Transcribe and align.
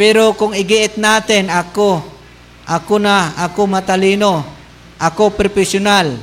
Pero 0.00 0.32
kung 0.32 0.56
igiit 0.56 0.96
natin, 0.96 1.52
ako, 1.52 2.00
ako 2.64 2.96
na, 2.96 3.36
ako 3.36 3.68
matalino, 3.68 4.40
ako 4.96 5.36
profesional, 5.36 6.16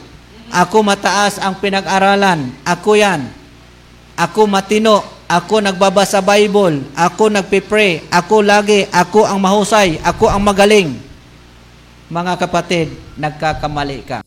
ako 0.49 0.81
mataas 0.81 1.37
ang 1.37 1.61
pinag-aralan, 1.61 2.57
ako 2.65 2.97
yan, 2.97 3.29
ako 4.17 4.49
matino, 4.49 5.05
ako 5.29 5.61
nagbabasa 5.61 6.25
Bible, 6.25 6.89
ako 6.97 7.29
nagpipray, 7.29 8.01
ako 8.09 8.41
lagi, 8.41 8.89
ako 8.89 9.29
ang 9.29 9.37
mahusay, 9.37 10.01
ako 10.01 10.25
ang 10.25 10.41
magaling. 10.41 10.97
Mga 12.09 12.33
kapatid, 12.49 12.97
nagkakamali 13.13 13.99
ka. 14.09 14.17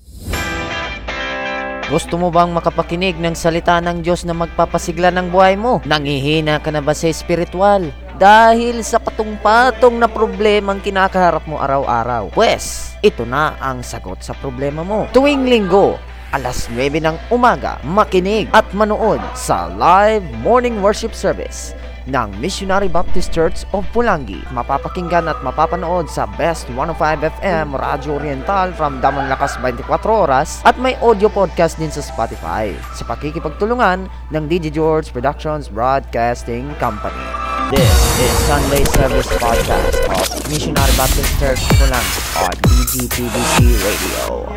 Gusto 1.90 2.22
mo 2.22 2.30
bang 2.30 2.54
makapakinig 2.54 3.18
ng 3.18 3.34
salita 3.34 3.82
ng 3.82 3.98
Diyos 3.98 4.22
na 4.22 4.30
magpapasigla 4.30 5.10
ng 5.10 5.26
buhay 5.26 5.58
mo? 5.58 5.82
Nangihina 5.82 6.62
ka 6.62 6.70
na 6.70 6.78
ba 6.78 6.94
sa 6.94 7.10
espiritual? 7.10 7.90
Dahil 8.20 8.84
sa 8.84 9.00
patong-patong 9.00 9.96
na 9.96 10.04
problemang 10.04 10.76
kinakaharap 10.84 11.48
mo 11.48 11.56
araw-araw. 11.56 12.36
Pwes, 12.36 12.92
ito 13.00 13.24
na 13.24 13.56
ang 13.56 13.80
sagot 13.80 14.20
sa 14.20 14.36
problema 14.36 14.84
mo. 14.84 15.08
Tuwing 15.16 15.48
linggo, 15.48 15.96
alas 16.28 16.68
9 16.68 17.00
ng 17.00 17.16
umaga, 17.32 17.80
makinig 17.80 18.52
at 18.52 18.68
manood 18.76 19.24
sa 19.32 19.72
live 19.72 20.20
morning 20.44 20.84
worship 20.84 21.16
service 21.16 21.72
ng 22.10 22.42
Missionary 22.42 22.90
Baptist 22.90 23.30
Church 23.30 23.62
of 23.70 23.86
Pulangi. 23.94 24.42
Mapapakinggan 24.50 25.30
at 25.30 25.38
mapapanood 25.46 26.10
sa 26.10 26.26
Best 26.34 26.66
105 26.74 27.38
FM 27.38 27.78
Radyo 27.78 28.18
Oriental 28.18 28.74
from 28.74 28.98
Damang 28.98 29.30
Lakas 29.30 29.54
24 29.62 29.86
Oras 30.10 30.58
at 30.66 30.74
may 30.82 30.98
audio 30.98 31.30
podcast 31.30 31.78
din 31.78 31.94
sa 31.94 32.02
Spotify 32.02 32.74
sa 32.98 33.06
pakikipagtulungan 33.06 34.10
ng 34.34 34.44
DJ 34.50 34.74
George 34.74 35.14
Productions 35.14 35.70
Broadcasting 35.70 36.74
Company. 36.82 37.22
This 37.70 37.94
is 38.18 38.34
Sunday 38.50 38.82
Service 38.98 39.30
Podcast 39.38 39.94
of 40.10 40.26
Missionary 40.50 40.94
Baptist 40.98 41.30
Church 41.38 41.62
Pulangi 41.78 42.18
on 42.42 42.54
DGTBC 42.66 43.54
Radio. 43.78 44.50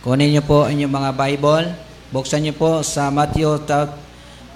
Kunin 0.00 0.32
niyo 0.34 0.42
po 0.42 0.64
inyong 0.66 0.90
mga 0.90 1.10
Bible. 1.12 1.66
Buksan 2.10 2.42
niyo 2.42 2.56
po 2.56 2.80
sa 2.80 3.12
Matthew, 3.12 3.62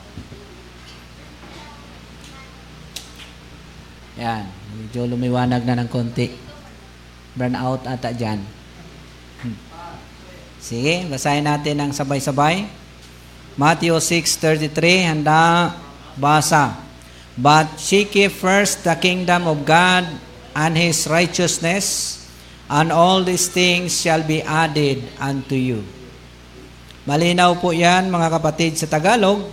Yan. 4.18 4.46
Medyo 4.78 5.06
lumiwanag 5.06 5.62
na 5.62 5.82
ng 5.82 5.90
konti. 5.90 6.30
Burn 7.34 7.56
out 7.56 7.86
ata 7.88 8.12
dyan. 8.12 8.42
Hmm. 9.42 9.56
Sige, 10.62 11.08
basahin 11.10 11.48
natin 11.48 11.78
ng 11.80 11.90
sabay-sabay. 11.90 12.68
Matthew 13.58 13.92
6.33, 13.98 15.10
handa, 15.12 15.76
basa. 16.16 16.78
But 17.36 17.80
seek 17.80 18.12
ye 18.16 18.28
first 18.28 18.84
the 18.84 18.96
kingdom 18.96 19.48
of 19.48 19.64
God 19.64 20.04
and 20.52 20.72
His 20.76 21.08
righteousness, 21.08 22.16
and 22.72 22.88
all 22.88 23.20
these 23.20 23.52
things 23.52 23.92
shall 23.92 24.24
be 24.24 24.40
added 24.40 25.04
unto 25.20 25.52
you. 25.52 25.84
Malinaw 27.04 27.60
po 27.60 27.76
yan, 27.76 28.08
mga 28.08 28.40
kapatid, 28.40 28.80
sa 28.80 28.88
Tagalog, 28.88 29.44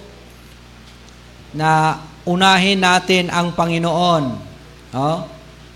na 1.52 2.00
unahin 2.24 2.80
natin 2.80 3.28
ang 3.28 3.52
Panginoon. 3.52 4.24
No? 4.96 5.28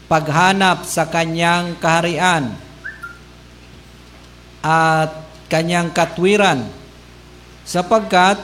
Paghanap 0.07 0.87
sa 0.87 1.11
Kanyang 1.11 1.75
kaharian 1.83 2.55
at 4.63 5.11
Kanyang 5.51 5.91
katwiran. 5.91 6.63
Sapagkat, 7.67 8.39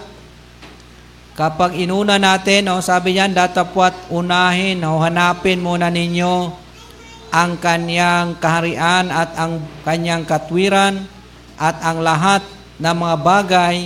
kapag 1.39 1.79
inuna 1.79 2.19
natin, 2.19 2.67
no, 2.67 2.83
sabi 2.83 3.15
niyan, 3.15 3.31
datapwat 3.31 4.11
unahin 4.11 4.83
o 4.83 4.99
hanapin 4.99 5.63
muna 5.63 5.87
ninyo 5.87 6.67
ang 7.29 7.61
kanyang 7.61 8.37
kaharian 8.41 9.13
at 9.13 9.37
ang 9.37 9.61
kanyang 9.85 10.25
katwiran 10.25 11.05
at 11.61 11.77
ang 11.85 12.01
lahat 12.01 12.41
ng 12.81 12.95
mga 12.95 13.15
bagay 13.21 13.77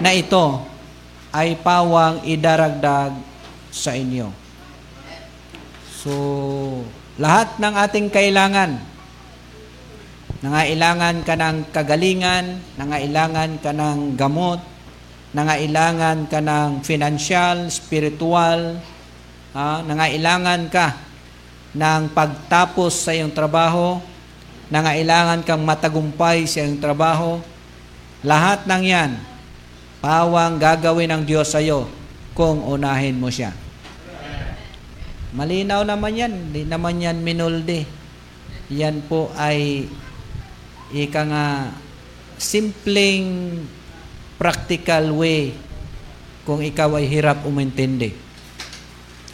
na 0.00 0.10
ito 0.16 0.64
ay 1.30 1.60
pawang 1.60 2.24
idaragdag 2.24 3.12
sa 3.68 3.92
inyo. 3.92 4.32
So, 6.00 6.12
lahat 7.20 7.60
ng 7.60 7.74
ating 7.76 8.08
kailangan, 8.08 8.80
nangailangan 10.40 11.16
ka 11.28 11.34
ng 11.36 11.56
kagalingan, 11.68 12.64
nangailangan 12.80 13.60
ka 13.60 13.76
ng 13.76 14.16
gamot, 14.16 14.64
nangailangan 15.36 16.24
ka 16.32 16.40
ng 16.40 16.80
financial, 16.80 17.68
spiritual, 17.68 18.80
ha? 19.52 19.84
nangailangan 19.84 20.72
ka 20.72 21.09
ng 21.70 22.02
pagtapos 22.10 23.06
sa 23.06 23.14
iyong 23.14 23.30
trabaho, 23.30 24.02
nangailangan 24.70 25.46
kang 25.46 25.62
matagumpay 25.62 26.46
sa 26.46 26.62
iyong 26.66 26.82
trabaho, 26.82 27.38
lahat 28.26 28.66
ng 28.66 28.84
yan, 28.84 29.10
pawang 30.02 30.58
gagawin 30.58 31.12
ng 31.14 31.22
Diyos 31.24 31.52
sa 31.52 31.62
iyo 31.62 31.86
kung 32.34 32.64
unahin 32.64 33.18
mo 33.20 33.28
siya. 33.28 33.52
Malinaw 35.30 35.86
naman 35.86 36.18
yan, 36.18 36.32
hindi 36.34 36.62
naman 36.66 36.98
yan 36.98 37.22
minulde. 37.22 37.86
Yan 38.70 39.02
po 39.06 39.30
ay 39.38 39.86
ika 40.90 41.22
nga 41.22 41.46
simpleng 42.34 43.62
practical 44.34 45.14
way 45.14 45.54
kung 46.42 46.64
ikaw 46.64 46.98
ay 46.98 47.06
hirap 47.06 47.46
umintindi. 47.46 48.10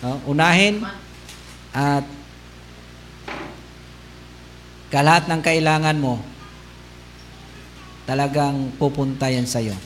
Uh, 0.05 0.21
unahin 0.29 0.85
at 1.73 2.05
kalahat 4.97 5.29
ng 5.29 5.45
kailangan 5.45 6.01
mo, 6.01 6.17
talagang 8.09 8.73
pupunta 8.81 9.29
yan 9.29 9.45
sa'yo. 9.45 9.77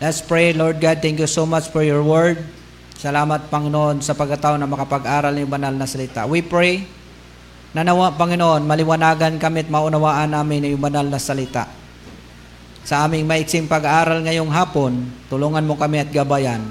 Let's 0.00 0.24
pray, 0.24 0.56
Lord 0.56 0.80
God, 0.80 1.04
thank 1.04 1.20
you 1.20 1.28
so 1.28 1.44
much 1.44 1.68
for 1.68 1.84
your 1.84 2.00
word. 2.00 2.40
Salamat, 2.96 3.52
Panginoon, 3.52 4.00
sa 4.00 4.16
pagkataon 4.16 4.64
na 4.64 4.64
makapag-aral 4.64 5.36
ng 5.36 5.44
banal 5.44 5.76
na 5.76 5.84
salita. 5.84 6.24
We 6.24 6.40
pray 6.40 6.88
na 7.76 7.84
nawa, 7.84 8.16
Panginoon, 8.16 8.64
maliwanagan 8.64 9.36
kami 9.36 9.68
at 9.68 9.70
maunawaan 9.72 10.32
namin 10.32 10.72
ng 10.72 10.80
banal 10.80 11.04
na 11.04 11.20
salita. 11.20 11.68
Sa 12.80 13.04
aming 13.04 13.28
maiksing 13.28 13.68
pag-aaral 13.68 14.24
ngayong 14.24 14.48
hapon, 14.48 15.04
tulungan 15.28 15.68
mo 15.68 15.76
kami 15.76 16.00
at 16.00 16.08
gabayan. 16.08 16.64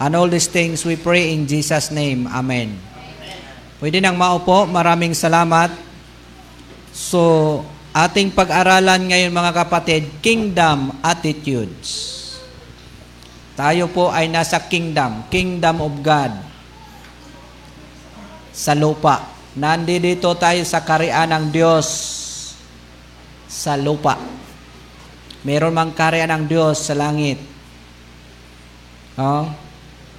And 0.00 0.16
all 0.16 0.32
these 0.32 0.48
things 0.48 0.88
we 0.88 0.96
pray 0.96 1.36
in 1.36 1.44
Jesus' 1.44 1.92
name. 1.92 2.24
Amen. 2.32 2.80
Pwede 3.76 4.00
nang 4.00 4.16
maupo. 4.16 4.64
Maraming 4.64 5.12
salamat. 5.12 5.89
So, 7.00 7.64
ating 7.96 8.36
pag-aralan 8.36 9.08
ngayon 9.08 9.32
mga 9.32 9.56
kapatid, 9.56 10.20
Kingdom 10.20 11.00
Attitudes. 11.00 12.20
Tayo 13.56 13.88
po 13.88 14.12
ay 14.12 14.28
nasa 14.28 14.60
kingdom, 14.68 15.24
kingdom 15.32 15.80
of 15.80 15.96
God. 16.04 16.32
Sa 18.52 18.76
lupa. 18.76 19.32
Nandito 19.56 20.32
tayo 20.36 20.60
sa 20.68 20.84
karian 20.84 21.28
ng 21.28 21.46
Diyos 21.48 21.88
sa 23.48 23.74
lupa. 23.80 24.20
Meron 25.44 25.76
mang 25.76 25.92
karian 25.96 26.30
ng 26.30 26.44
Diyos 26.48 26.84
sa 26.84 26.96
langit. 26.96 27.40
Oh? 29.16 29.48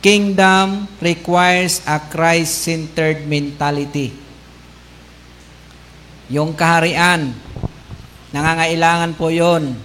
Kingdom 0.01 0.89
requires 1.01 1.81
a 1.85 1.97
Christ-centered 1.97 3.29
mentality. 3.29 4.20
Yung 6.31 6.55
kaharian, 6.55 7.35
nangangailangan 8.31 9.19
po 9.19 9.27
yon. 9.27 9.75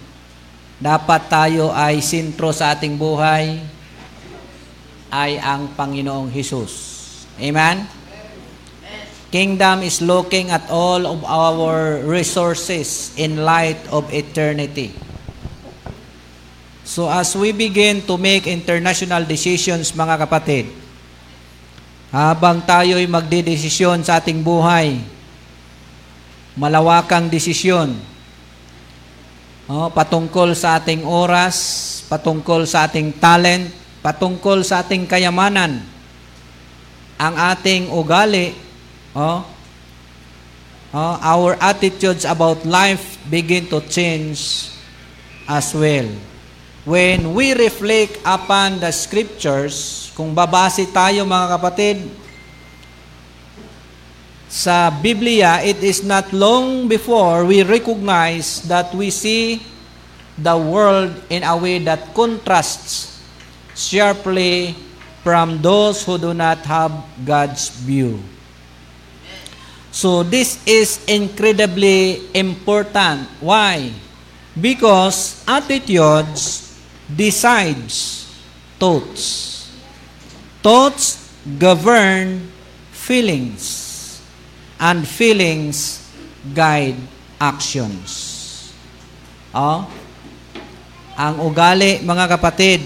Dapat 0.79 1.27
tayo 1.27 1.75
ay 1.75 1.99
sintro 1.99 2.55
sa 2.55 2.71
ating 2.71 2.95
buhay 2.95 3.59
ay 5.11 5.43
ang 5.43 5.75
Panginoong 5.75 6.31
Hesus. 6.31 6.73
Amen? 7.43 7.83
Kingdom 9.35 9.83
is 9.83 9.99
looking 9.99 10.55
at 10.55 10.71
all 10.71 11.03
of 11.03 11.27
our 11.27 11.99
resources 12.07 13.11
in 13.19 13.43
light 13.43 13.83
of 13.91 14.07
eternity. 14.15 14.95
So 16.87 17.11
as 17.11 17.35
we 17.35 17.51
begin 17.51 18.07
to 18.07 18.15
make 18.15 18.47
international 18.47 19.27
decisions, 19.27 19.91
mga 19.91 20.23
kapatid, 20.23 20.71
habang 22.15 22.63
tayo'y 22.63 23.11
magdidesisyon 23.11 24.07
sa 24.07 24.23
ating 24.23 24.47
buhay, 24.47 25.16
malawakang 26.57 27.29
desisyon, 27.29 27.93
oh, 29.69 29.93
patungkol 29.93 30.57
sa 30.57 30.81
ating 30.81 31.05
oras, 31.05 31.57
patungkol 32.09 32.65
sa 32.65 32.89
ating 32.89 33.21
talent, 33.21 33.69
patungkol 34.01 34.65
sa 34.65 34.81
ating 34.81 35.05
kayamanan, 35.05 35.85
ang 37.21 37.35
ating 37.53 37.93
ugali, 37.93 38.57
oh, 39.13 39.45
oh, 40.97 41.15
our 41.21 41.61
attitudes 41.61 42.25
about 42.25 42.65
life 42.65 43.21
begin 43.29 43.69
to 43.69 43.85
change 43.85 44.73
as 45.45 45.77
well. 45.77 46.09
When 46.87 47.35
we 47.35 47.53
reflect 47.53 48.23
upon 48.23 48.79
the 48.79 48.95
scriptures, 48.95 50.09
kung 50.15 50.33
babase 50.33 50.87
tayo 50.89 51.27
mga 51.27 51.59
kapatid, 51.59 51.99
sa 54.49 54.91
Biblia, 54.91 55.61
it 55.63 55.83
is 55.83 56.03
not 56.07 56.33
long 56.33 56.87
before 56.87 57.45
we 57.45 57.63
recognize 57.63 58.63
that 58.71 58.95
we 58.95 59.11
see 59.11 59.63
the 60.39 60.57
world 60.57 61.11
in 61.31 61.43
a 61.43 61.57
way 61.57 61.79
that 61.83 62.15
contrasts 62.15 63.23
sharply 63.75 64.75
from 65.25 65.61
those 65.61 66.05
who 66.05 66.19
do 66.19 66.33
not 66.33 66.59
have 66.63 66.93
God's 67.25 67.71
view. 67.83 68.23
So 69.91 70.23
this 70.23 70.61
is 70.69 71.01
incredibly 71.09 72.29
important. 72.37 73.27
Why? 73.41 73.91
Because 74.53 75.43
attitudes 75.49 76.77
decides 77.09 78.29
thoughts. 78.79 79.73
Thoughts 80.63 81.33
govern 81.59 82.53
feelings. 82.93 83.86
And 84.77 85.09
feelings 85.09 86.05
guide 86.53 87.01
actions. 87.41 88.13
Oh? 89.57 89.89
Ang 91.17 91.41
ugali, 91.41 92.05
mga 92.05 92.37
kapatid, 92.37 92.85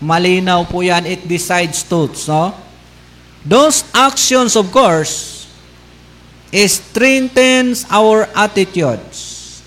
malinaw 0.00 0.64
po 0.64 0.80
yan, 0.80 1.04
it 1.04 1.28
decides 1.28 1.84
thoughts. 1.84 2.24
No? 2.24 2.56
Those 3.44 3.84
actions, 3.92 4.56
of 4.56 4.72
course, 4.72 5.44
strengthens 6.48 7.84
our 7.92 8.24
attitudes. 8.32 9.60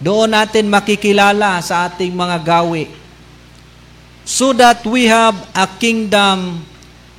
Doon 0.00 0.32
natin 0.32 0.66
makikilala 0.66 1.60
sa 1.62 1.86
ating 1.86 2.10
mga 2.10 2.40
gawi. 2.42 2.88
So 4.24 4.56
that 4.56 4.82
we 4.86 5.06
have 5.06 5.36
a 5.54 5.66
kingdom 5.78 6.64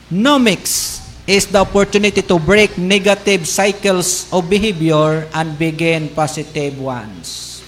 nomics 0.10 1.00
is 1.31 1.48
the 1.48 1.63
opportunity 1.63 2.19
to 2.19 2.36
break 2.36 2.75
negative 2.75 3.48
cycles 3.48 4.28
of 4.36 4.51
behavior 4.51 5.24
and 5.31 5.56
begin 5.56 6.12
positive 6.12 6.75
ones. 6.75 7.63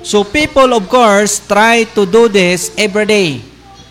So 0.00 0.24
people 0.24 0.72
of 0.72 0.88
course 0.88 1.44
try 1.44 1.84
to 1.92 2.08
do 2.08 2.32
this 2.32 2.72
every 2.80 3.04
day. 3.04 3.30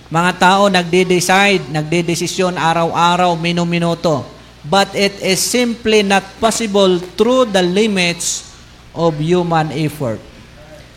Mga 0.10 0.31
tao 0.42 0.66
nagde-decide, 0.74 1.69
nagde-desisyon 1.69 2.57
araw-araw, 2.57 3.38
minu-minuto. 3.38 4.25
But 4.66 4.98
it 4.98 5.22
is 5.22 5.38
simply 5.38 6.01
not 6.01 6.25
possible 6.42 6.98
through 6.98 7.54
the 7.54 7.62
limits 7.62 8.50
of 8.98 9.22
human 9.22 9.69
effort. 9.69 10.18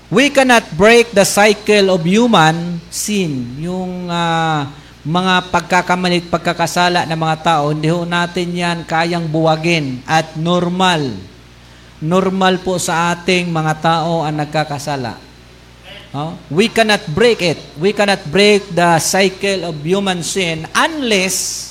We 0.08 0.32
cannot 0.32 0.64
break 0.72 1.12
the 1.12 1.28
cycle 1.28 1.92
of 1.92 2.08
human 2.08 2.80
sin, 2.88 3.60
yung 3.60 4.08
uh, 4.08 4.64
mga 5.08 5.48
pagkakamalit, 5.48 6.28
pagkakasala 6.28 7.08
ng 7.08 7.16
mga 7.16 7.36
tao, 7.40 7.72
hindi 7.72 7.88
ho 7.88 8.04
natin 8.04 8.52
yan 8.52 8.78
kayang 8.84 9.24
buwagin 9.24 10.04
at 10.04 10.36
normal. 10.36 11.16
Normal 11.96 12.60
po 12.60 12.76
sa 12.76 13.16
ating 13.16 13.48
mga 13.48 13.74
tao 13.80 14.20
ang 14.20 14.36
nagkakasala. 14.36 15.16
Oh? 16.12 16.36
We 16.52 16.68
cannot 16.68 17.08
break 17.08 17.40
it. 17.40 17.56
We 17.80 17.96
cannot 17.96 18.20
break 18.28 18.68
the 18.68 19.00
cycle 19.00 19.72
of 19.72 19.80
human 19.80 20.20
sin 20.20 20.68
unless 20.76 21.66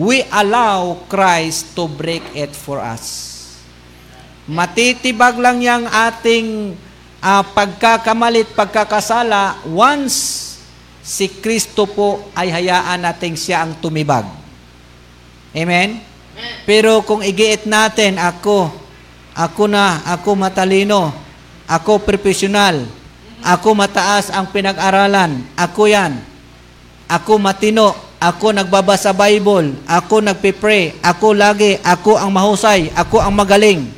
we 0.00 0.24
allow 0.32 1.04
Christ 1.12 1.76
to 1.76 1.84
break 1.92 2.24
it 2.32 2.56
for 2.56 2.80
us. 2.80 3.28
Matitibag 4.48 5.36
lang 5.36 5.60
yang 5.60 5.84
ating 5.84 6.72
uh, 7.20 7.44
pagkakamalit, 7.52 8.48
pagkakasala, 8.56 9.60
once 9.68 10.51
si 11.02 11.26
Kristo 11.42 11.84
po 11.90 12.30
ay 12.32 12.48
hayaan 12.48 13.02
natin 13.02 13.34
siya 13.34 13.66
ang 13.66 13.76
tumibag. 13.82 14.24
Amen? 15.52 15.98
Amen? 15.98 16.00
Pero 16.64 17.02
kung 17.04 17.20
igiit 17.20 17.68
natin, 17.68 18.16
ako, 18.16 18.72
ako 19.36 19.68
na, 19.68 20.00
ako 20.06 20.38
matalino, 20.38 21.12
ako 21.68 22.00
profesional, 22.06 22.86
ako 23.42 23.68
mataas 23.74 24.30
ang 24.30 24.48
pinag-aralan, 24.48 25.42
ako 25.58 25.90
yan, 25.90 26.16
ako 27.10 27.36
matino, 27.42 27.92
ako 28.22 28.54
nagbabasa 28.54 29.10
Bible, 29.10 29.74
ako 29.84 30.22
nagpe-pray, 30.22 31.02
ako 31.02 31.34
lagi, 31.34 31.76
ako 31.82 32.16
ang 32.16 32.30
mahusay, 32.30 32.88
ako 32.94 33.18
ang 33.18 33.34
magaling 33.34 33.90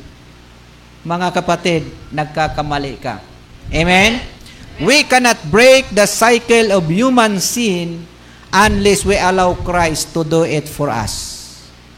mga 1.05 1.29
kapatid, 1.37 1.85
nagkakamali 2.09 2.97
ka. 2.97 3.21
Amen? 3.69 4.34
We 4.75 5.07
cannot 5.07 5.39
break 5.47 5.87
the 5.95 6.03
cycle 6.03 6.75
of 6.75 6.91
human 6.91 7.39
sin 7.39 8.03
unless 8.51 9.07
we 9.07 9.15
allow 9.15 9.55
Christ 9.55 10.11
to 10.11 10.27
do 10.27 10.43
it 10.43 10.67
for 10.67 10.91
us. 10.91 11.35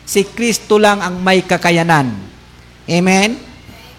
Si 0.05 0.21
Kristo 0.21 0.77
lang 0.77 1.01
ang 1.01 1.17
may 1.17 1.41
kakayanan. 1.41 2.13
Amen? 2.85 3.41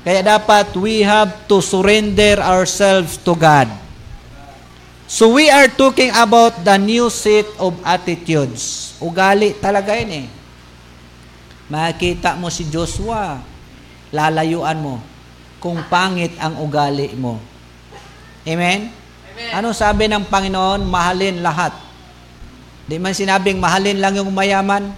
Kaya 0.06 0.22
dapat 0.22 0.72
we 0.78 1.02
have 1.02 1.46
to 1.50 1.58
surrender 1.58 2.38
ourselves 2.38 3.19
to 3.19 3.34
God. 3.34 3.66
So 5.10 5.34
we 5.34 5.50
are 5.50 5.66
talking 5.66 6.14
about 6.14 6.62
the 6.62 6.78
new 6.78 7.10
set 7.10 7.50
of 7.58 7.74
attitudes. 7.82 8.94
Ugali 9.02 9.58
talaga 9.58 9.98
yun 9.98 10.24
eh. 10.24 10.26
Makikita 11.69 12.38
mo 12.38 12.48
si 12.48 12.64
Joshua, 12.70 13.42
lalayuan 14.14 14.78
mo 14.78 15.02
kung 15.58 15.82
pangit 15.90 16.32
ang 16.38 16.62
ugali 16.62 17.12
mo. 17.19 17.42
Amen? 18.48 18.88
Amen? 18.88 19.50
Ano 19.52 19.76
sabi 19.76 20.08
ng 20.08 20.24
Panginoon? 20.24 20.88
Mahalin 20.88 21.44
lahat. 21.44 21.76
Di 22.88 22.96
man 22.96 23.12
sinabing 23.12 23.60
mahalin 23.60 24.00
lang 24.00 24.17
yung 24.17 24.32
mayaman. 24.32 24.96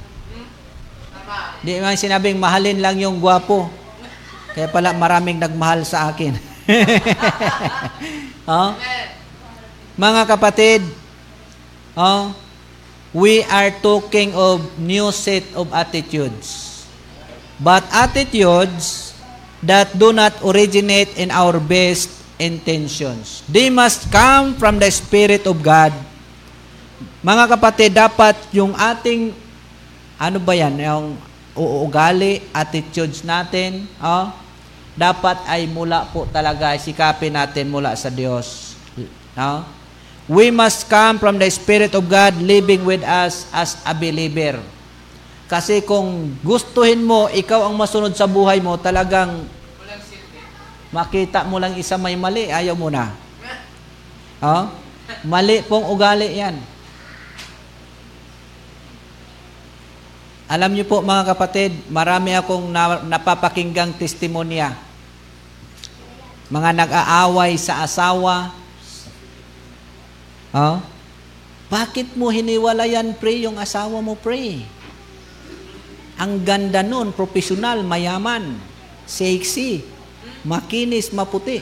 Di 1.67 1.83
man 1.83 1.99
sinabing 1.99 2.39
mahalin 2.39 2.79
lang 2.79 2.95
yung 3.03 3.19
gwapo. 3.19 3.67
Kaya 4.55 4.71
pala 4.71 4.95
maraming 4.95 5.43
nagmahal 5.43 5.83
sa 5.83 6.07
akin. 6.15 6.39
oh? 8.47 8.71
Mga 9.99 10.23
kapatid, 10.31 10.87
oh, 11.99 12.31
we 13.11 13.43
are 13.51 13.75
talking 13.83 14.31
of 14.39 14.63
new 14.79 15.11
set 15.11 15.43
of 15.59 15.75
attitudes. 15.75 16.87
But 17.59 17.83
attitudes 17.91 19.13
that 19.67 19.91
do 19.99 20.15
not 20.15 20.39
originate 20.47 21.19
in 21.19 21.35
our 21.35 21.59
best 21.59 22.20
intentions. 22.41 23.45
They 23.45 23.69
must 23.69 24.09
come 24.09 24.57
from 24.57 24.81
the 24.81 24.89
Spirit 24.89 25.45
of 25.45 25.61
God. 25.61 25.93
Mga 27.21 27.45
kapatid, 27.53 27.91
dapat 27.93 28.33
yung 28.57 28.73
ating, 28.73 29.37
ano 30.17 30.39
ba 30.41 30.57
yan, 30.57 30.81
yung 30.81 31.21
uugali, 31.53 32.41
attitudes 32.57 33.21
natin, 33.21 33.85
oh, 34.01 34.33
dapat 34.97 35.37
ay 35.45 35.69
mula 35.69 36.09
po 36.09 36.25
talaga, 36.33 36.73
sikapin 36.81 37.37
natin 37.37 37.69
mula 37.69 37.93
sa 37.93 38.09
Diyos. 38.09 38.73
No? 39.37 39.69
We 40.31 40.49
must 40.49 40.89
come 40.89 41.21
from 41.21 41.37
the 41.37 41.49
Spirit 41.53 41.93
of 41.93 42.09
God 42.09 42.41
living 42.41 42.89
with 42.89 43.05
us 43.05 43.45
as 43.53 43.77
a 43.85 43.93
believer. 43.93 44.63
Kasi 45.51 45.83
kung 45.83 46.39
gustuhin 46.47 47.03
mo, 47.03 47.27
ikaw 47.27 47.67
ang 47.67 47.75
masunod 47.75 48.15
sa 48.15 48.31
buhay 48.31 48.63
mo, 48.63 48.79
talagang 48.79 49.45
makita 50.91 51.47
mo 51.47 51.59
lang 51.63 51.79
isa 51.79 51.95
may 51.95 52.19
mali, 52.19 52.51
ayaw 52.51 52.75
mo 52.75 52.91
na. 52.91 53.15
Oh? 54.43 54.71
Mali 55.27 55.63
pong 55.67 55.87
ugali 55.91 56.39
yan. 56.39 56.59
Alam 60.51 60.75
niyo 60.75 60.83
po 60.83 60.99
mga 60.99 61.31
kapatid, 61.31 61.79
marami 61.87 62.35
akong 62.35 62.67
na, 62.67 62.99
napapakinggang 63.07 63.95
testimonya. 63.95 64.75
Mga 66.51 66.71
nag-aaway 66.75 67.55
sa 67.55 67.87
asawa. 67.87 68.51
Oh? 70.51 70.83
Bakit 71.71 72.19
mo 72.19 72.35
hiniwalayan, 72.35 73.15
pre, 73.15 73.47
yung 73.47 73.63
asawa 73.63 74.03
mo, 74.03 74.19
pre? 74.19 74.67
Ang 76.19 76.43
ganda 76.43 76.83
nun, 76.83 77.15
profesional, 77.15 77.87
mayaman, 77.87 78.59
sexy, 79.07 79.87
makinis, 80.45 81.13
maputi. 81.13 81.61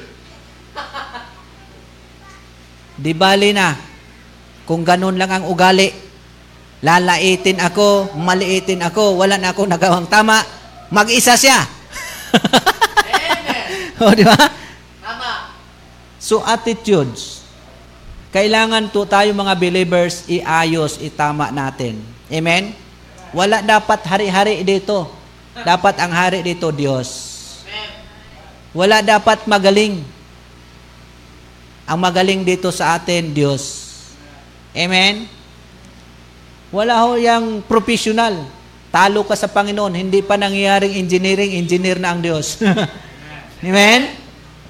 Di 2.99 3.15
bali 3.15 3.55
na. 3.55 3.79
Kung 4.67 4.85
ganun 4.85 5.17
lang 5.17 5.33
ang 5.33 5.45
ugali, 5.49 5.89
lalaitin 6.85 7.59
ako, 7.63 8.19
maliitin 8.19 8.85
ako, 8.85 9.17
wala 9.17 9.41
na 9.41 9.55
akong 9.55 9.71
nagawang 9.71 10.07
tama, 10.11 10.45
mag-isa 10.93 11.35
siya. 11.39 11.65
o, 14.05 14.13
di 14.13 14.27
ba? 14.27 14.37
So, 16.19 16.45
attitudes. 16.45 17.41
Kailangan 18.29 18.93
to 18.93 19.09
tayo 19.09 19.33
mga 19.33 19.57
believers 19.57 20.29
iayos, 20.29 21.01
itama 21.01 21.49
natin. 21.49 21.97
Amen? 22.29 22.77
Wala 23.33 23.65
dapat 23.65 24.05
hari-hari 24.05 24.61
dito. 24.61 25.09
Dapat 25.57 25.97
ang 25.97 26.13
hari 26.13 26.45
dito, 26.45 26.69
Diyos. 26.69 27.28
Wala 28.77 29.01
dapat 29.01 29.49
magaling. 29.49 30.05
Ang 31.89 31.99
magaling 31.99 32.45
dito 32.45 32.69
sa 32.69 33.01
atin, 33.01 33.33
Diyos. 33.33 33.89
Amen? 34.77 35.25
Wala 36.69 37.01
ho 37.01 37.17
yung 37.17 37.65
professional. 37.65 38.45
Talo 38.93 39.25
ka 39.25 39.33
sa 39.33 39.49
Panginoon. 39.49 39.97
Hindi 39.97 40.21
pa 40.21 40.37
nangyayaring 40.37 41.01
engineering, 41.01 41.57
engineer 41.57 41.97
na 41.97 42.13
ang 42.13 42.21
Diyos. 42.21 42.61
Amen? 43.65 44.13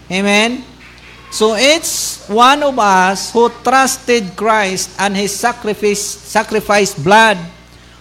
Amen? 0.07 0.63
So 1.29 1.59
it's 1.59 2.25
one 2.31 2.65
of 2.65 2.79
us 2.79 3.35
who 3.35 3.53
trusted 3.61 4.33
Christ 4.33 4.95
and 4.97 5.13
His 5.13 5.35
sacrifice, 5.35 6.01
sacrificed 6.01 7.03
blood 7.03 7.37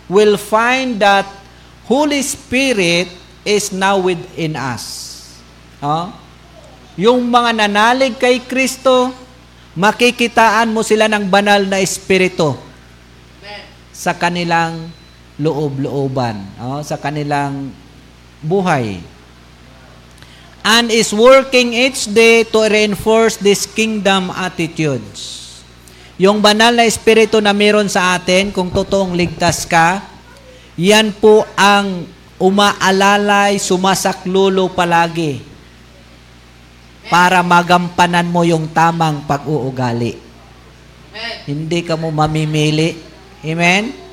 will 0.07 0.39
find 0.39 1.01
that 1.03 1.27
Holy 1.85 2.23
Spirit 2.23 3.11
is 3.43 3.71
now 3.75 3.99
within 3.99 4.55
us. 4.55 5.06
Oh? 5.83 6.09
Yung 6.97 7.29
mga 7.29 7.53
nanalig 7.53 8.17
kay 8.17 8.41
Kristo, 8.41 9.13
makikitaan 9.77 10.73
mo 10.73 10.81
sila 10.81 11.05
ng 11.05 11.29
banal 11.29 11.61
na 11.69 11.77
espiritu 11.77 12.57
sa 13.93 14.17
kanilang 14.17 14.89
loob-looban, 15.37 16.41
oh, 16.57 16.81
sa 16.81 16.97
kanilang 16.97 17.69
buhay 18.41 19.01
and 20.67 20.91
is 20.91 21.15
working 21.15 21.71
each 21.71 22.11
day 22.11 22.43
to 22.43 22.59
reinforce 22.67 23.39
this 23.39 23.63
kingdom 23.63 24.27
attitudes. 24.35 25.47
Yung 26.19 26.43
banal 26.43 26.75
na 26.75 26.83
espiritu 26.83 27.39
na 27.39 27.55
meron 27.55 27.87
sa 27.87 28.19
atin, 28.19 28.51
kung 28.51 28.67
totoong 28.67 29.15
ligtas 29.15 29.63
ka, 29.63 30.03
yan 30.75 31.15
po 31.15 31.47
ang 31.55 32.03
umaalalay, 32.35 33.55
sumasaklulo 33.61 34.67
palagi 34.75 35.56
para 37.07 37.39
magampanan 37.43 38.27
mo 38.27 38.43
yung 38.43 38.67
tamang 38.71 39.23
pag-uugali. 39.23 40.19
Hindi 41.47 41.79
ka 41.81 41.95
mo 41.95 42.11
mamimili. 42.11 42.99
Amen? 43.43 44.07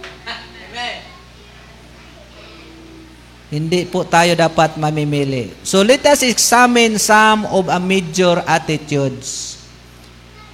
Hindi 3.55 3.87
po 3.87 4.03
tayo 4.03 4.35
dapat 4.35 4.75
mamimili. 4.75 5.55
So 5.63 5.87
let 5.87 6.03
us 6.11 6.27
examine 6.27 6.99
some 6.99 7.47
of 7.47 7.71
a 7.71 7.79
major 7.79 8.43
attitudes. 8.51 9.63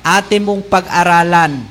Atin 0.04 0.44
mong 0.44 0.68
pag-aralan 0.68 1.64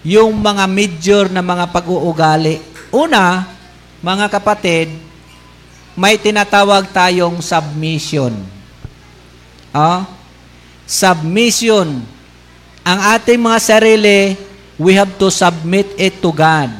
yung 0.00 0.32
mga 0.32 0.64
major 0.68 1.24
na 1.28 1.44
mga 1.44 1.68
pag-uugali. 1.72 2.60
Una, 2.88 3.52
mga 4.00 4.32
kapatid, 4.32 4.96
may 5.92 6.16
tinatawag 6.16 6.88
tayong 6.88 7.44
submission. 7.44 8.32
Ah? 9.72 10.06
Submission. 10.86 12.04
Ang 12.84 13.00
ating 13.16 13.40
mga 13.40 13.58
sarili, 13.58 14.36
we 14.78 14.94
have 14.94 15.10
to 15.18 15.32
submit 15.32 15.88
it 15.98 16.20
to 16.20 16.30
God. 16.30 16.70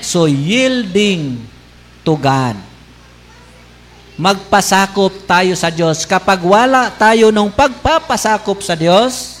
So 0.00 0.26
yielding 0.26 1.42
to 2.02 2.16
God 2.18 2.72
magpasakop 4.22 5.24
tayo 5.24 5.52
sa 5.56 5.72
Diyos. 5.72 6.04
Kapag 6.04 6.40
wala 6.44 6.92
tayo 6.92 7.32
ng 7.32 7.48
pagpapasakop 7.52 8.60
sa 8.60 8.76
Diyos, 8.76 9.40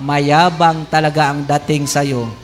mayabang 0.00 0.84
talaga 0.88 1.30
ang 1.30 1.44
dating 1.44 1.88
sa 1.88 2.02
iyo. 2.02 2.28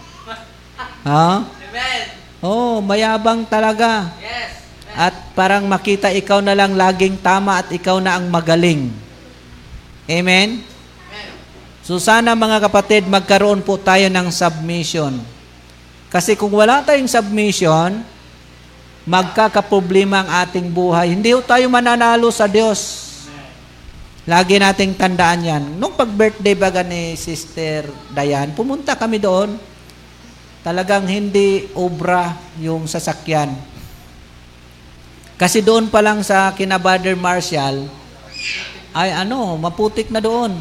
Ha? 1.06 1.38
Amen. 1.46 2.02
Oh, 2.42 2.82
mayabang 2.82 3.46
talaga. 3.46 4.10
Yes. 4.18 4.58
At 4.90 5.14
parang 5.38 5.62
makita 5.70 6.10
ikaw 6.10 6.42
na 6.42 6.50
lang 6.50 6.74
laging 6.74 7.22
tama 7.22 7.62
at 7.62 7.70
ikaw 7.70 8.02
na 8.02 8.18
ang 8.18 8.26
magaling. 8.26 8.90
Amen? 10.06 10.62
Amen. 10.62 11.28
So 11.82 11.98
sana 11.98 12.38
mga 12.38 12.70
kapatid, 12.70 13.10
magkaroon 13.10 13.62
po 13.62 13.78
tayo 13.78 14.06
ng 14.06 14.30
submission. 14.30 15.18
Kasi 16.10 16.38
kung 16.38 16.54
wala 16.54 16.82
tayong 16.86 17.10
submission, 17.10 18.02
magkakaproblema 19.06 20.22
ang 20.22 20.30
ating 20.46 20.66
buhay. 20.70 21.14
Hindi 21.14 21.34
tayo 21.46 21.66
mananalo 21.70 22.30
sa 22.30 22.50
Diyos. 22.50 23.06
Lagi 24.26 24.58
nating 24.58 24.98
tandaan 24.98 25.46
yan. 25.46 25.64
Nung 25.78 25.94
pag-birthday 25.94 26.58
baga 26.58 26.82
ni 26.82 27.14
Sister 27.14 27.86
Dayan, 28.10 28.50
pumunta 28.58 28.98
kami 28.98 29.22
doon. 29.22 29.54
Talagang 30.66 31.06
hindi 31.06 31.70
obra 31.78 32.34
yung 32.58 32.90
sasakyan. 32.90 33.54
Kasi 35.38 35.62
doon 35.62 35.86
pa 35.86 36.02
lang 36.02 36.26
sa 36.26 36.50
kina 36.58 36.74
Brother 36.74 37.14
Marshall, 37.14 37.86
ay 38.96 39.12
ano, 39.12 39.60
maputik 39.60 40.08
na 40.08 40.24
doon. 40.24 40.56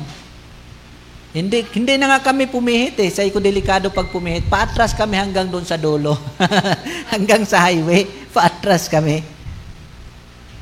Hindi, 1.36 1.68
hindi 1.72 1.96
na 2.00 2.15
nga 2.15 2.32
kami 2.32 2.48
pumihit 2.51 3.00
eh. 3.00 3.12
Sa 3.12 3.24
iko 3.24 3.39
delikado 3.39 3.92
pag 3.92 4.12
pumihit. 4.12 4.48
Paatras 4.48 4.96
kami 4.96 5.20
hanggang 5.20 5.48
doon 5.48 5.63
sa 5.68 5.75
dulo. 5.75 6.15
hanggang 7.15 7.44
sa 7.44 7.63
highway. 7.68 8.08
Paatras 8.32 8.88
kami. 8.88 9.20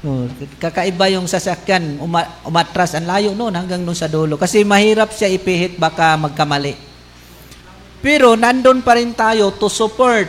Oh, 0.02 0.26
kakaiba 0.58 1.14
yung 1.14 1.30
sasakyan. 1.30 2.02
Uma, 2.02 2.26
umatras. 2.46 2.98
Ang 2.98 3.06
layo 3.06 3.30
noon 3.38 3.54
hanggang 3.54 3.86
doon 3.86 3.98
sa 3.98 4.10
dulo. 4.10 4.34
Kasi 4.38 4.66
mahirap 4.66 5.14
siya 5.14 5.30
ipihit 5.30 5.78
baka 5.78 6.18
magkamali. 6.18 6.74
Pero 8.02 8.34
nandun 8.34 8.82
pa 8.82 8.98
rin 8.98 9.14
tayo 9.14 9.54
to 9.54 9.70
support. 9.70 10.26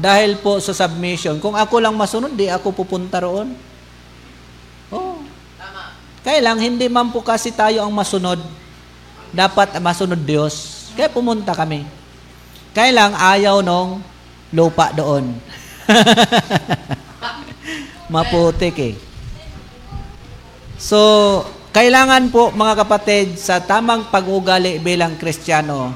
Dahil 0.00 0.40
po 0.40 0.60
sa 0.64 0.72
submission. 0.72 1.40
Kung 1.44 1.56
ako 1.56 1.80
lang 1.80 1.92
masunod, 1.96 2.32
di 2.32 2.48
ako 2.48 2.72
pupunta 2.72 3.20
roon. 3.20 3.52
Kaya 6.26 6.42
lang, 6.42 6.58
hindi 6.58 6.90
man 6.90 7.14
po 7.14 7.22
kasi 7.22 7.54
tayo 7.54 7.86
ang 7.86 7.94
masunod 7.94 8.42
dapat 9.30 9.78
masunod 9.78 10.18
Diyos. 10.18 10.90
Kaya 10.98 11.06
pumunta 11.06 11.54
kami. 11.54 11.86
Kaya 12.74 12.90
lang 12.90 13.14
ayaw 13.14 13.62
nung 13.62 14.02
lupa 14.50 14.90
doon. 14.90 15.30
Maputik 18.12 18.74
eh. 18.82 18.94
So, 20.82 20.98
kailangan 21.70 22.34
po 22.34 22.50
mga 22.50 22.82
kapatid 22.82 23.38
sa 23.38 23.62
tamang 23.62 24.10
pag-ugali 24.10 24.82
bilang 24.82 25.14
Kristiyano 25.14 25.94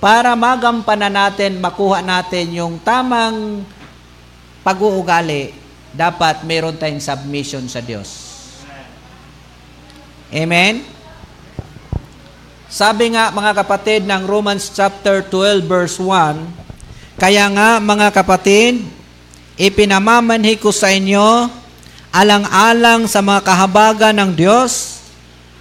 para 0.00 0.32
magampanan 0.32 1.12
natin, 1.12 1.60
makuha 1.60 2.00
natin 2.00 2.56
yung 2.56 2.80
tamang 2.80 3.60
pag-uugali, 4.64 5.52
dapat 5.92 6.40
meron 6.48 6.78
tayong 6.78 7.02
submission 7.02 7.68
sa 7.68 7.84
Diyos. 7.84 8.29
Amen? 10.30 10.86
Sabi 12.70 13.10
nga 13.18 13.34
mga 13.34 13.50
kapatid 13.66 14.06
ng 14.06 14.30
Romans 14.30 14.70
chapter 14.70 15.26
12 15.26 15.66
verse 15.66 15.98
1, 15.98 17.18
Kaya 17.18 17.50
nga 17.50 17.82
mga 17.82 18.14
kapatid, 18.14 18.78
ipinamamanhi 19.58 20.54
ko 20.54 20.70
sa 20.70 20.94
inyo 20.94 21.50
alang-alang 22.14 23.10
sa 23.10 23.18
mga 23.18 23.42
kahabagan 23.42 24.14
ng 24.22 24.30
Diyos 24.38 25.02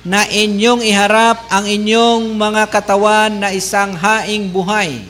na 0.06 0.30
inyong 0.30 0.86
iharap 0.86 1.50
ang 1.50 1.66
inyong 1.66 2.38
mga 2.38 2.70
katawan 2.70 3.42
na 3.42 3.50
isang 3.50 3.98
haing 3.98 4.54
buhay, 4.54 5.02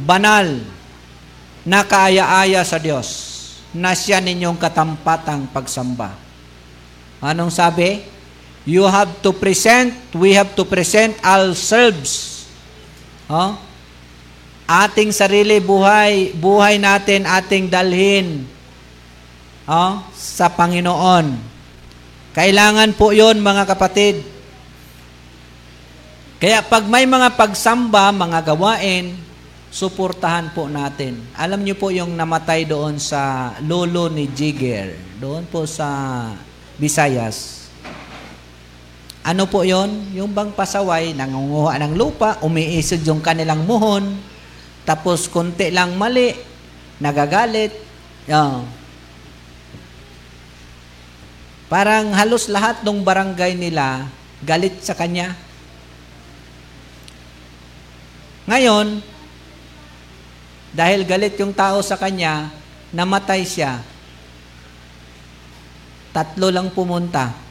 banal, 0.00 0.64
na 1.60 1.84
kaaya-aya 1.84 2.64
sa 2.64 2.80
Diyos, 2.80 3.08
na 3.76 3.92
siya 3.92 4.16
ninyong 4.24 4.56
katampatang 4.56 5.44
pagsamba. 5.52 6.16
Anong 7.20 7.52
sabi? 7.52 8.15
You 8.66 8.82
have 8.90 9.22
to 9.22 9.30
present, 9.30 9.94
we 10.10 10.34
have 10.34 10.58
to 10.58 10.66
present 10.66 11.14
ourselves. 11.22 12.42
Oh? 13.30 13.54
Ating 14.66 15.14
sarili 15.14 15.62
buhay, 15.62 16.34
buhay 16.34 16.74
natin 16.82 17.22
ating 17.30 17.70
dalhin 17.70 18.42
oh, 19.70 20.02
sa 20.10 20.50
Panginoon. 20.50 21.38
Kailangan 22.34 22.90
po 22.98 23.14
'yon 23.14 23.38
mga 23.38 23.70
kapatid. 23.70 24.26
Kaya 26.42 26.58
pag 26.66 26.90
may 26.90 27.06
mga 27.06 27.38
pagsamba, 27.38 28.10
mga 28.10 28.50
gawain, 28.50 29.14
suportahan 29.70 30.50
po 30.50 30.66
natin. 30.66 31.22
Alam 31.38 31.62
niyo 31.62 31.78
po 31.78 31.94
yung 31.94 32.18
namatay 32.18 32.66
doon 32.66 32.98
sa 32.98 33.54
lolo 33.62 34.10
ni 34.10 34.26
Jigger, 34.26 34.98
doon 35.22 35.46
po 35.46 35.70
sa 35.70 35.86
Visayas 36.76 37.55
Ano 39.26 39.50
po 39.50 39.66
yon? 39.66 40.14
Yung 40.14 40.30
bang 40.30 40.54
pasaway, 40.54 41.10
nangunguha 41.10 41.82
ng 41.82 41.98
lupa, 41.98 42.38
umiisod 42.46 43.02
yung 43.02 43.18
kanilang 43.18 43.66
muhon, 43.66 44.22
tapos 44.86 45.26
konti 45.26 45.74
lang 45.74 45.98
mali, 45.98 46.30
nagagalit. 47.02 47.74
Yan. 48.30 48.62
Parang 51.66 52.14
halos 52.14 52.46
lahat 52.46 52.86
ng 52.86 53.02
barangay 53.02 53.58
nila 53.58 54.06
galit 54.46 54.78
sa 54.78 54.94
kanya. 54.94 55.34
Ngayon, 58.46 59.02
dahil 60.70 61.02
galit 61.02 61.34
yung 61.42 61.50
tao 61.50 61.82
sa 61.82 61.98
kanya, 61.98 62.54
namatay 62.94 63.42
siya. 63.42 63.82
Tatlo 66.14 66.54
lang 66.54 66.70
pumunta. 66.70 67.45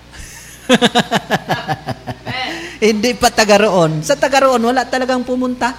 Hindi 2.86 3.16
pa 3.16 3.32
taga 3.32 3.66
roon. 3.66 4.04
Sa 4.04 4.20
taga 4.20 4.46
roon, 4.46 4.62
wala 4.62 4.86
talagang 4.86 5.24
pumunta. 5.24 5.74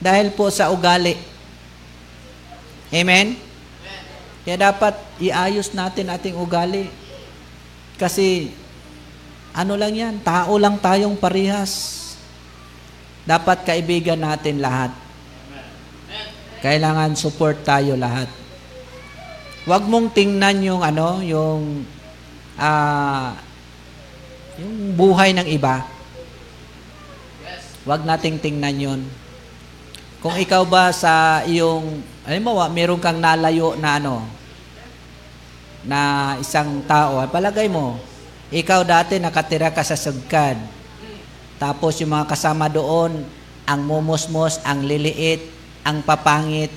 Dahil 0.00 0.32
po 0.32 0.48
sa 0.48 0.72
ugali. 0.72 1.16
Amen? 2.90 3.36
Kaya 4.44 4.72
dapat 4.72 4.96
iayos 5.20 5.76
natin 5.76 6.08
ating 6.08 6.34
ugali. 6.34 6.88
Kasi, 8.00 8.56
ano 9.52 9.76
lang 9.76 9.92
yan, 9.92 10.14
tao 10.24 10.56
lang 10.56 10.80
tayong 10.80 11.20
parihas. 11.20 12.00
Dapat 13.28 13.68
kaibigan 13.68 14.16
natin 14.16 14.64
lahat. 14.64 14.96
Kailangan 16.64 17.16
support 17.16 17.64
tayo 17.64 17.96
lahat. 17.96 18.28
Huwag 19.68 19.84
mong 19.84 20.16
tingnan 20.16 20.64
yung 20.64 20.80
ano, 20.80 21.20
yung 21.20 21.84
ah 22.60 23.40
yung 24.60 24.92
buhay 24.92 25.32
ng 25.32 25.48
iba. 25.48 25.80
Huwag 27.88 28.04
nating 28.04 28.36
tingnan 28.36 28.76
yon. 28.76 29.00
Kung 30.20 30.36
ikaw 30.36 30.68
ba 30.68 30.92
sa 30.92 31.40
iyong, 31.48 32.04
halimbawa, 32.28 32.68
meron 32.68 33.00
kang 33.00 33.16
nalayo 33.16 33.72
na 33.80 33.96
ano, 33.96 34.28
na 35.80 36.36
isang 36.36 36.84
tao, 36.84 37.24
palagay 37.32 37.72
mo, 37.72 37.96
ikaw 38.52 38.84
dati 38.84 39.16
nakatira 39.16 39.72
ka 39.72 39.80
sa 39.80 39.96
Sugkad. 39.96 40.60
Tapos 41.56 41.96
yung 42.04 42.12
mga 42.12 42.28
kasama 42.28 42.68
doon, 42.68 43.24
ang 43.64 43.80
mumosmos, 43.80 44.60
ang 44.60 44.84
liliit, 44.84 45.40
ang 45.80 46.04
papangit. 46.04 46.72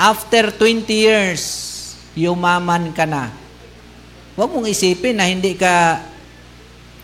After 0.00 0.48
20 0.48 0.88
years, 0.88 1.65
yumaman 2.16 2.90
ka 2.96 3.04
na. 3.04 3.30
Huwag 4.34 4.50
mong 4.50 4.66
isipin 4.66 5.20
na 5.20 5.28
hindi 5.28 5.52
ka 5.54 6.00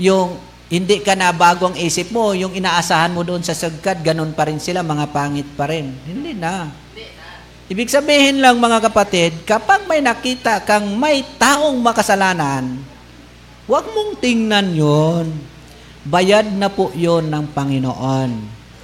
yung 0.01 0.41
hindi 0.73 1.05
ka 1.05 1.13
na 1.13 1.37
bago 1.37 1.69
ang 1.69 1.77
isip 1.77 2.09
mo, 2.09 2.33
yung 2.33 2.57
inaasahan 2.57 3.13
mo 3.13 3.21
doon 3.21 3.45
sa 3.45 3.53
sagkad, 3.53 4.01
ganun 4.01 4.33
pa 4.33 4.49
rin 4.49 4.57
sila, 4.57 4.81
mga 4.81 5.13
pangit 5.13 5.45
pa 5.53 5.69
rin. 5.69 5.93
Hindi 6.09 6.33
na. 6.33 6.73
Ibig 7.69 7.93
sabihin 7.93 8.41
lang 8.41 8.57
mga 8.57 8.89
kapatid, 8.89 9.45
kapag 9.45 9.85
may 9.85 10.01
nakita 10.01 10.65
kang 10.65 10.97
may 10.97 11.21
taong 11.37 11.77
makasalanan, 11.77 12.81
huwag 13.69 13.85
mong 13.93 14.17
tingnan 14.17 14.73
yon. 14.73 15.29
Bayad 16.09 16.49
na 16.57 16.73
po 16.73 16.89
yon 16.97 17.29
ng 17.29 17.53
Panginoon. 17.53 18.31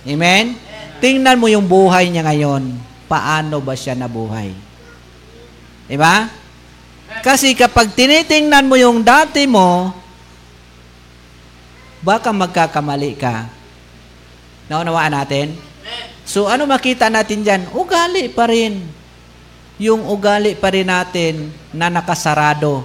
Amen? 0.04 0.60
Tingnan 1.00 1.40
mo 1.40 1.48
yung 1.48 1.64
buhay 1.64 2.12
niya 2.12 2.20
ngayon. 2.20 2.68
Paano 3.08 3.64
ba 3.64 3.72
siya 3.72 3.96
nabuhay? 3.96 4.67
Diba? 5.88 6.28
Kasi 7.24 7.56
kapag 7.56 7.96
tinitingnan 7.96 8.68
mo 8.68 8.76
yung 8.76 9.00
dati 9.00 9.48
mo, 9.48 9.96
baka 12.04 12.28
magkakamali 12.30 13.16
ka. 13.16 13.48
Naunawaan 14.68 15.16
natin? 15.16 15.56
So 16.28 16.44
ano 16.46 16.68
makita 16.68 17.08
natin 17.08 17.40
dyan? 17.40 17.72
Ugali 17.72 18.28
pa 18.28 18.44
rin. 18.44 18.84
Yung 19.80 20.04
ugali 20.04 20.52
pa 20.52 20.68
rin 20.68 20.92
natin 20.92 21.48
na 21.72 21.88
nakasarado. 21.88 22.84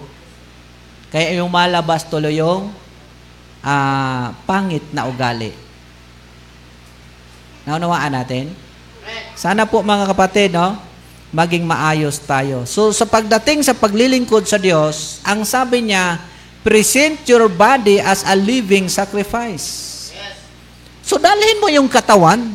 Kaya 1.12 1.36
yung 1.44 1.52
malabas 1.52 2.08
tuloy 2.08 2.39
yung 2.39 2.72
uh, 3.60 4.26
pangit 4.48 4.88
na 4.96 5.04
ugali. 5.06 5.52
Naunawaan 7.68 8.16
natin? 8.16 8.56
Sana 9.36 9.68
po 9.68 9.84
mga 9.84 10.08
kapatid, 10.16 10.56
no? 10.56 10.92
Maging 11.34 11.65
maayos 11.65 12.22
tayo. 12.22 12.63
So 12.69 12.93
sa 12.93 13.10
pagdating 13.10 13.65
sa 13.65 13.74
paglilingkod 13.74 14.46
sa 14.46 14.62
Diyos, 14.62 15.19
ang 15.26 15.41
sabi 15.43 15.89
niya, 15.89 16.22
present 16.62 17.26
your 17.26 17.50
body 17.50 17.98
as 17.98 18.22
a 18.24 18.38
living 18.38 18.86
sacrifice. 18.86 19.91
So 21.02 21.17
dalhin 21.17 21.60
mo 21.60 21.67
yung 21.74 21.89
katawan 21.89 22.54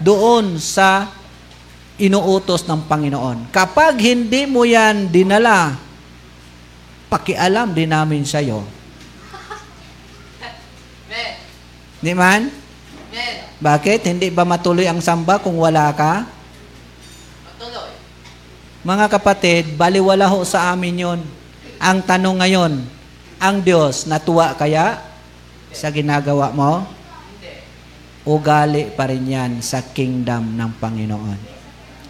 doon 0.00 0.58
sa 0.58 1.12
inuutos 2.00 2.66
ng 2.66 2.90
Panginoon. 2.90 3.54
Kapag 3.54 4.00
hindi 4.02 4.48
mo 4.48 4.66
yan 4.66 5.12
dinala, 5.12 5.78
pakialam 7.12 7.70
din 7.70 7.92
namin 7.92 8.26
sa 8.26 8.42
iyo. 8.42 8.66
Di 12.02 12.12
man? 12.16 12.50
Bakit? 13.62 14.10
Hindi 14.10 14.28
ba 14.34 14.42
matuloy 14.42 14.90
ang 14.90 14.98
samba 14.98 15.38
kung 15.38 15.54
wala 15.56 15.94
ka? 15.94 16.33
Mga 18.84 19.08
kapatid, 19.08 19.80
baliwala 19.80 20.28
ho 20.28 20.44
sa 20.44 20.68
amin 20.76 21.08
yon. 21.08 21.20
Ang 21.80 22.04
tanong 22.04 22.36
ngayon, 22.36 22.72
ang 23.40 23.56
Diyos 23.64 24.04
natuwa 24.04 24.52
kaya 24.52 25.00
sa 25.72 25.88
ginagawa 25.88 26.52
mo? 26.52 26.84
Ugali 28.28 28.92
pa 28.92 29.08
rin 29.08 29.24
yan 29.24 29.64
sa 29.64 29.80
kingdom 29.80 30.52
ng 30.52 30.70
Panginoon. 30.76 31.40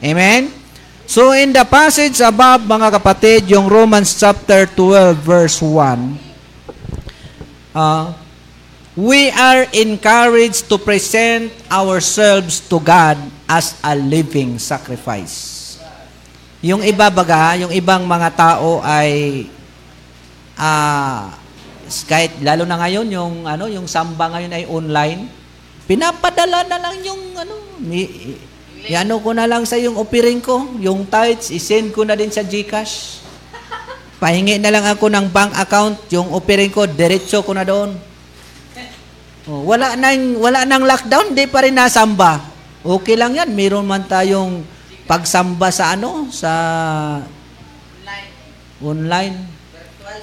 Amen? 0.02 0.50
So 1.06 1.30
in 1.30 1.54
the 1.54 1.62
passage 1.62 2.18
above, 2.18 2.66
mga 2.66 2.98
kapatid, 2.98 3.46
yung 3.54 3.70
Romans 3.70 4.10
chapter 4.18 4.66
12 4.66 5.14
verse 5.22 5.62
1, 5.62 5.78
uh, 7.70 8.10
we 8.98 9.30
are 9.30 9.70
encouraged 9.70 10.66
to 10.66 10.74
present 10.74 11.54
ourselves 11.70 12.58
to 12.66 12.82
God 12.82 13.14
as 13.46 13.78
a 13.86 13.94
living 13.94 14.58
sacrifice. 14.58 15.63
Yung 16.64 16.80
iba 16.80 17.12
baga, 17.12 17.60
yung 17.60 17.68
ibang 17.76 18.08
mga 18.08 18.32
tao 18.32 18.80
ay 18.80 19.44
ah 20.56 21.36
kahit 22.08 22.40
lalo 22.40 22.64
na 22.64 22.80
ngayon 22.80 23.04
yung 23.12 23.34
ano, 23.44 23.68
yung 23.68 23.84
samba 23.84 24.32
ngayon 24.32 24.52
ay 24.56 24.64
online. 24.64 25.28
Pinapadala 25.84 26.64
na 26.64 26.80
lang 26.80 26.96
yung 27.04 27.36
ano, 27.36 27.54
ni, 27.84 28.08
ano 28.96 29.20
ko 29.20 29.36
na 29.36 29.44
lang 29.44 29.68
sa 29.68 29.76
yung 29.76 30.00
offering 30.00 30.40
ko, 30.40 30.72
yung 30.80 31.04
tithes, 31.04 31.52
isend 31.52 31.92
ko 31.92 32.08
na 32.08 32.16
din 32.16 32.32
sa 32.32 32.40
GCash. 32.40 33.20
Pahingi 34.16 34.56
na 34.56 34.72
lang 34.72 34.88
ako 34.88 35.12
ng 35.12 35.28
bank 35.28 35.52
account, 35.60 36.00
yung 36.08 36.32
offering 36.32 36.72
ko, 36.72 36.88
diretso 36.88 37.44
ko 37.44 37.52
na 37.52 37.68
doon. 37.68 37.92
Oh, 39.44 39.68
wala 39.68 39.92
nang 40.00 40.40
wala 40.40 40.64
nang 40.64 40.88
lockdown, 40.88 41.36
di 41.36 41.44
pa 41.44 41.60
rin 41.60 41.76
nasamba. 41.76 42.40
Okay 42.80 43.20
lang 43.20 43.36
'yan, 43.36 43.52
meron 43.52 43.84
man 43.84 44.08
tayong 44.08 44.64
pagsamba 45.04 45.68
sa 45.68 45.96
ano, 45.96 46.28
sa 46.32 46.52
online. 48.00 48.30
online. 48.80 49.36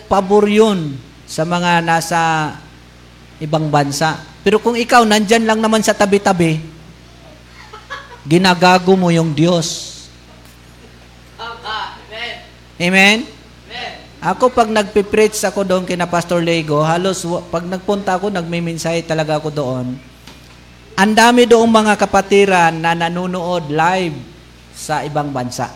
Pabor 0.10 0.46
yun 0.50 0.98
sa 1.26 1.48
mga 1.48 1.86
nasa 1.86 2.22
ibang 3.40 3.72
bansa. 3.72 4.20
Pero 4.42 4.58
kung 4.60 4.76
ikaw, 4.76 5.06
nandyan 5.06 5.46
lang 5.46 5.62
naman 5.62 5.86
sa 5.86 5.94
tabi-tabi, 5.94 6.60
ginagago 8.32 8.98
mo 8.98 9.14
yung 9.14 9.32
Diyos. 9.32 9.92
Amen? 12.82 13.30
Ako 14.22 14.54
pag 14.54 14.70
nagpipreach 14.70 15.38
ako 15.50 15.66
doon 15.66 15.86
kina 15.86 16.06
Pastor 16.06 16.42
Lego, 16.46 16.82
halos 16.86 17.26
pag 17.50 17.66
nagpunta 17.66 18.18
ako, 18.18 18.30
nagmiminsahe 18.30 19.02
talaga 19.02 19.42
ako 19.42 19.50
doon. 19.50 19.98
Ang 20.94 21.14
dami 21.18 21.50
doong 21.50 21.70
mga 21.70 21.98
kapatiran 21.98 22.74
na 22.78 22.94
nanonood 22.94 23.70
live 23.74 24.14
sa 24.82 25.06
ibang 25.06 25.30
bansa. 25.30 25.70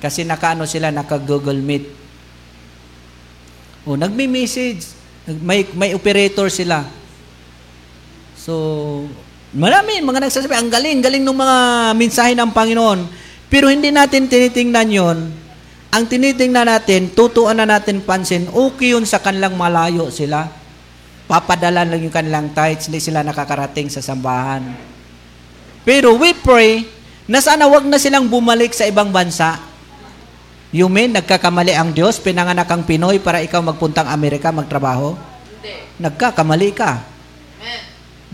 Kasi 0.00 0.24
nakaano 0.24 0.64
sila, 0.64 0.88
naka-Google 0.88 1.60
Meet. 1.60 1.84
O, 3.84 4.00
nagmi-message. 4.00 4.96
May, 5.44 5.68
may 5.76 5.92
operator 5.92 6.48
sila. 6.48 6.88
So, 8.36 9.04
marami, 9.52 10.00
mga 10.00 10.28
nagsasabi, 10.28 10.56
ang 10.56 10.72
galing, 10.72 11.04
galing 11.04 11.24
ng 11.24 11.36
mga 11.36 11.56
mensahe 11.96 12.32
ng 12.32 12.52
Panginoon. 12.52 13.00
Pero 13.52 13.68
hindi 13.68 13.92
natin 13.92 14.28
tinitingnan 14.28 14.88
yon. 14.88 15.18
Ang 15.94 16.04
tinitingnan 16.10 16.66
natin, 16.66 17.12
tutuan 17.12 17.60
na 17.60 17.68
natin 17.68 18.02
pansin, 18.02 18.50
okay 18.50 18.96
yun 18.96 19.06
sa 19.06 19.22
kanilang 19.22 19.54
malayo 19.54 20.10
sila. 20.10 20.50
Papadala 21.24 21.86
lang 21.86 22.02
yung 22.02 22.12
kanilang 22.12 22.52
tithes, 22.52 22.92
hindi 22.92 23.00
sila 23.00 23.24
nakakarating 23.24 23.88
sa 23.88 24.04
sambahan. 24.04 24.74
Pero 25.86 26.16
we 26.18 26.34
pray 26.34 26.84
na 27.24 27.40
sana 27.40 27.64
wag 27.64 27.88
na 27.88 27.96
silang 27.96 28.28
bumalik 28.28 28.76
sa 28.76 28.84
ibang 28.84 29.08
bansa. 29.08 29.56
You 30.74 30.90
mean, 30.90 31.14
nagkakamali 31.14 31.70
ang 31.70 31.94
Diyos, 31.94 32.18
pinanganak 32.18 32.66
ang 32.66 32.82
Pinoy 32.82 33.22
para 33.22 33.38
ikaw 33.40 33.62
magpuntang 33.62 34.10
Amerika 34.10 34.50
magtrabaho? 34.50 35.14
Nagkakamali 36.02 36.70
ka. 36.74 36.98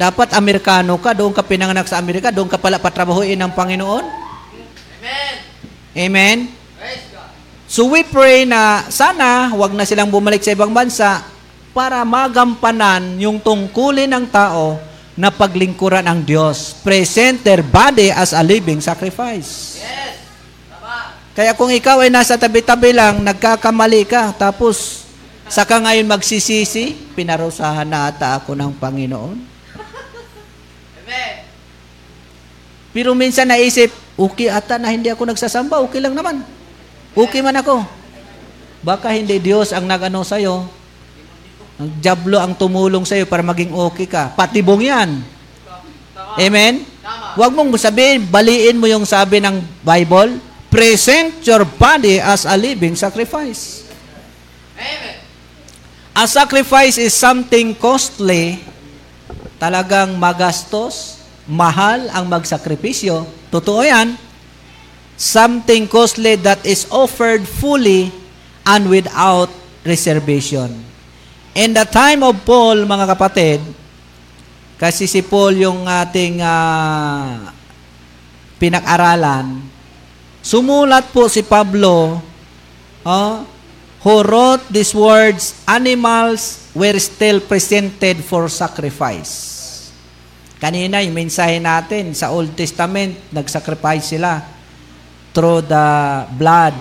Dapat 0.00 0.32
Amerikano 0.32 0.96
ka, 0.96 1.12
doon 1.12 1.36
ka 1.36 1.44
pinanganak 1.44 1.84
sa 1.84 2.00
Amerika, 2.00 2.32
doon 2.32 2.48
ka 2.48 2.56
pala 2.56 2.80
patrabahuin 2.80 3.36
ng 3.36 3.52
Panginoon. 3.52 4.04
Amen? 5.92 6.48
So 7.70 7.86
we 7.86 8.02
pray 8.02 8.48
na 8.48 8.88
sana 8.90 9.54
wag 9.54 9.76
na 9.76 9.86
silang 9.86 10.10
bumalik 10.10 10.42
sa 10.42 10.56
ibang 10.56 10.74
bansa 10.74 11.22
para 11.70 12.02
magampanan 12.02 13.14
yung 13.20 13.38
tungkulin 13.38 14.10
ng 14.10 14.26
tao 14.26 14.89
na 15.20 15.28
paglingkuran 15.28 16.08
ang 16.08 16.24
Diyos. 16.24 16.80
Present 16.80 17.44
their 17.44 17.60
body 17.60 18.08
as 18.08 18.32
a 18.32 18.40
living 18.40 18.80
sacrifice. 18.80 19.76
Kaya 21.36 21.52
kung 21.52 21.68
ikaw 21.68 22.00
ay 22.00 22.08
nasa 22.08 22.40
tabi-tabi 22.40 22.96
lang, 22.96 23.20
nagkakamali 23.20 24.08
ka, 24.08 24.32
tapos 24.32 25.04
saka 25.44 25.76
ngayon 25.76 26.08
magsisisi, 26.08 26.96
pinarusahan 27.12 27.84
na 27.84 28.08
ata 28.08 28.40
ako 28.40 28.56
ng 28.56 28.72
Panginoon. 28.80 29.36
Pero 32.90 33.14
minsan 33.14 33.46
naisip, 33.46 33.92
okay 34.18 34.50
ata 34.50 34.80
na 34.80 34.90
hindi 34.90 35.12
ako 35.12 35.30
nagsasamba, 35.30 35.84
okay 35.84 36.00
lang 36.02 36.16
naman. 36.16 36.42
Okay 37.14 37.44
man 37.44 37.60
ako. 37.60 37.84
Baka 38.80 39.12
hindi 39.12 39.36
Diyos 39.38 39.70
ang 39.76 39.84
nagano 39.84 40.24
sa'yo. 40.24 40.79
Ang 41.80 41.96
Diablo 41.96 42.36
ang 42.36 42.52
tumulong 42.52 43.08
sa'yo 43.08 43.24
para 43.24 43.40
maging 43.40 43.72
okay 43.72 44.04
ka. 44.04 44.36
Patibong 44.36 44.84
yan. 44.84 45.24
Amen? 46.36 46.84
Huwag 47.40 47.56
mong 47.56 47.72
sabihin, 47.80 48.28
baliin 48.28 48.76
mo 48.76 48.84
yung 48.84 49.08
sabi 49.08 49.40
ng 49.40 49.64
Bible, 49.80 50.36
present 50.68 51.40
your 51.40 51.64
body 51.64 52.20
as 52.20 52.44
a 52.44 52.52
living 52.52 52.92
sacrifice. 52.92 53.88
A 56.12 56.28
sacrifice 56.28 57.00
is 57.00 57.16
something 57.16 57.72
costly, 57.72 58.60
talagang 59.56 60.20
magastos, 60.20 61.24
mahal 61.48 62.12
ang 62.12 62.28
magsakripisyo. 62.28 63.24
Totoo 63.48 63.80
yan. 63.80 64.20
Something 65.16 65.88
costly 65.88 66.36
that 66.44 66.60
is 66.68 66.84
offered 66.92 67.48
fully 67.48 68.12
and 68.68 68.84
without 68.92 69.48
reservation. 69.80 70.89
In 71.50 71.74
the 71.74 71.82
time 71.82 72.22
of 72.22 72.46
Paul, 72.46 72.86
mga 72.86 73.10
kapatid, 73.10 73.58
kasi 74.78 75.10
si 75.10 75.18
Paul 75.18 75.58
yung 75.58 75.82
ating 75.82 76.38
ah, 76.38 77.50
pinag-aralan, 78.62 79.58
sumulat 80.46 81.10
po 81.10 81.26
si 81.26 81.42
Pablo, 81.42 82.22
oh, 83.02 83.34
who 84.06 84.14
wrote 84.22 84.62
these 84.70 84.94
words, 84.94 85.58
animals 85.66 86.70
were 86.70 86.96
still 87.02 87.42
presented 87.42 88.22
for 88.22 88.46
sacrifice. 88.46 89.50
Kanina, 90.62 91.02
yung 91.02 91.18
mensahe 91.18 91.58
natin 91.58 92.14
sa 92.14 92.30
Old 92.30 92.54
Testament, 92.54 93.18
nag-sacrifice 93.34 94.14
sila 94.14 94.38
through 95.34 95.66
the 95.66 95.86
blood 96.38 96.78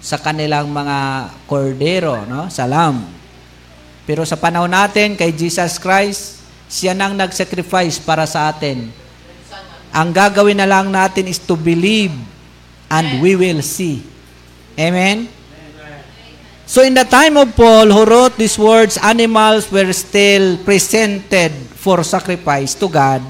sa 0.00 0.16
kanilang 0.16 0.72
mga 0.72 1.28
kordero, 1.44 2.24
no? 2.24 2.48
sa 2.48 2.64
lamb. 2.64 3.21
Pero 4.02 4.26
sa 4.26 4.34
panahon 4.34 4.70
natin, 4.70 5.14
kay 5.14 5.30
Jesus 5.30 5.78
Christ, 5.78 6.42
siya 6.66 6.96
nang 6.96 7.14
nag-sacrifice 7.14 8.02
para 8.02 8.26
sa 8.26 8.50
atin. 8.50 8.90
Ang 9.92 10.08
gagawin 10.10 10.56
na 10.56 10.66
lang 10.66 10.88
natin 10.88 11.28
is 11.28 11.36
to 11.36 11.52
believe 11.52 12.16
and 12.88 13.20
we 13.20 13.36
will 13.36 13.60
see. 13.60 14.00
Amen? 14.80 15.28
So 16.64 16.80
in 16.80 16.96
the 16.96 17.04
time 17.04 17.36
of 17.36 17.52
Paul, 17.52 17.92
who 17.92 18.08
wrote 18.08 18.40
these 18.40 18.56
words, 18.56 18.96
animals 18.96 19.68
were 19.68 19.92
still 19.92 20.56
presented 20.64 21.52
for 21.76 22.00
sacrifice 22.00 22.72
to 22.80 22.88
God 22.88 23.20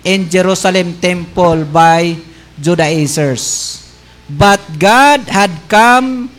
in 0.00 0.30
Jerusalem 0.32 0.96
temple 0.96 1.68
by 1.68 2.16
Judaizers. 2.56 3.76
But 4.24 4.60
God 4.80 5.28
had 5.28 5.52
come 5.68 6.32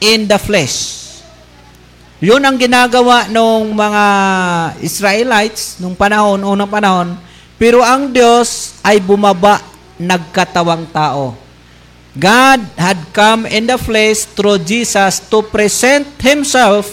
in 0.00 0.26
the 0.26 0.38
flesh. 0.38 1.03
Yun 2.22 2.42
ang 2.42 2.54
ginagawa 2.54 3.26
ng 3.26 3.74
mga 3.74 4.04
Israelites 4.82 5.82
nung 5.82 5.98
panahon, 5.98 6.38
unang 6.42 6.70
panahon. 6.70 7.08
Pero 7.58 7.82
ang 7.82 8.10
Diyos 8.10 8.78
ay 8.86 9.02
bumaba, 9.02 9.58
nagkatawang 9.98 10.90
tao. 10.90 11.34
God 12.14 12.62
had 12.78 12.98
come 13.10 13.46
in 13.50 13.66
the 13.66 13.74
flesh 13.74 14.26
through 14.38 14.62
Jesus 14.62 15.18
to 15.26 15.42
present 15.42 16.06
Himself 16.22 16.86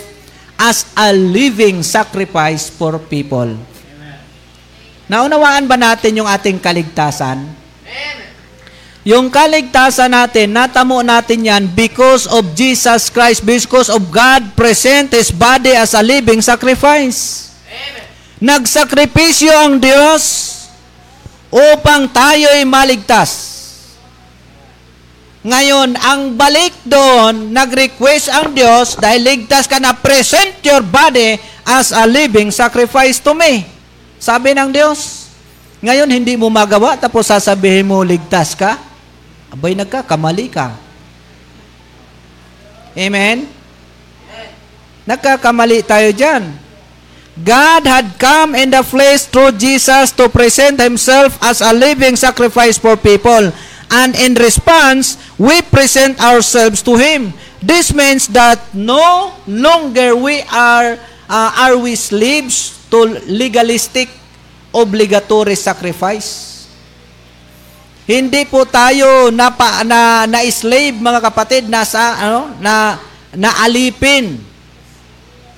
as 0.58 0.90
a 0.98 1.14
living 1.14 1.86
sacrifice 1.86 2.70
for 2.70 2.98
people. 2.98 3.54
Naunawaan 5.06 5.70
ba 5.70 5.78
natin 5.78 6.18
yung 6.18 6.30
ating 6.30 6.58
kaligtasan? 6.58 7.46
Yung 9.02 9.34
kaligtasan 9.34 10.14
natin, 10.14 10.54
natamo 10.54 11.02
natin 11.02 11.42
yan 11.42 11.66
because 11.74 12.30
of 12.30 12.54
Jesus 12.54 13.10
Christ, 13.10 13.42
because 13.42 13.90
of 13.90 14.14
God 14.14 14.54
present 14.54 15.10
His 15.10 15.34
body 15.34 15.74
as 15.74 15.98
a 15.98 16.06
living 16.06 16.38
sacrifice. 16.38 17.50
Nagsakripisyo 18.38 19.50
ang 19.50 19.82
Diyos 19.82 20.22
upang 21.50 22.14
tayo'y 22.14 22.62
maligtas. 22.62 23.50
Ngayon, 25.42 25.98
ang 25.98 26.38
balik 26.38 26.78
doon, 26.86 27.50
nag-request 27.50 28.30
ang 28.30 28.54
Diyos 28.54 28.94
dahil 29.02 29.26
ligtas 29.26 29.66
ka 29.66 29.82
na 29.82 29.98
present 29.98 30.62
your 30.62 30.86
body 30.86 31.42
as 31.66 31.90
a 31.90 32.06
living 32.06 32.54
sacrifice 32.54 33.18
to 33.18 33.34
me. 33.34 33.66
Sabi 34.22 34.54
ng 34.54 34.70
Diyos. 34.70 35.26
Ngayon, 35.82 36.06
hindi 36.14 36.38
mo 36.38 36.54
magawa 36.54 36.94
tapos 36.94 37.34
sasabihin 37.34 37.90
mo 37.90 38.06
ligtas 38.06 38.54
ka. 38.54 38.91
Abay, 39.52 39.76
nagkakamali 39.76 40.48
ka. 40.48 40.74
Amen? 42.96 43.48
Nagkakamali 45.04 45.84
tayo 45.84 46.16
dyan. 46.16 46.56
God 47.42 47.88
had 47.88 48.20
come 48.20 48.60
in 48.60 48.70
the 48.72 48.84
flesh 48.84 49.28
through 49.32 49.56
Jesus 49.56 50.12
to 50.20 50.28
present 50.28 50.80
Himself 50.80 51.40
as 51.40 51.64
a 51.64 51.72
living 51.72 52.20
sacrifice 52.20 52.76
for 52.78 53.00
people. 53.00 53.52
And 53.92 54.16
in 54.16 54.36
response, 54.36 55.20
we 55.40 55.64
present 55.64 56.20
ourselves 56.20 56.84
to 56.84 56.96
Him. 56.96 57.34
This 57.64 57.96
means 57.96 58.28
that 58.36 58.60
no 58.76 59.36
longer 59.48 60.16
we 60.16 60.44
are 60.52 61.00
uh, 61.32 61.52
are 61.56 61.78
we 61.80 61.96
slaves 61.96 62.76
to 62.92 63.20
legalistic 63.28 64.12
obligatory 64.76 65.56
sacrifice. 65.56 66.61
Hindi 68.12 68.44
po 68.44 68.68
tayo 68.68 69.32
na 69.32 69.48
pa, 69.56 69.88
na, 69.88 70.28
na 70.28 70.44
slave 70.52 71.00
mga 71.00 71.24
kapatid 71.32 71.72
na 71.72 71.88
sa 71.88 72.20
ano 72.20 72.52
na 72.60 73.00
naalipin 73.32 74.36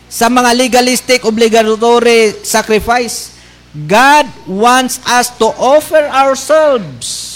sa 0.05 0.29
mga 0.29 0.53
legalistic 0.53 1.25
obligatory 1.25 2.45
sacrifice. 2.45 3.33
God 3.73 4.29
wants 4.45 5.01
us 5.09 5.33
to 5.41 5.49
offer 5.57 6.05
ourselves 6.13 7.33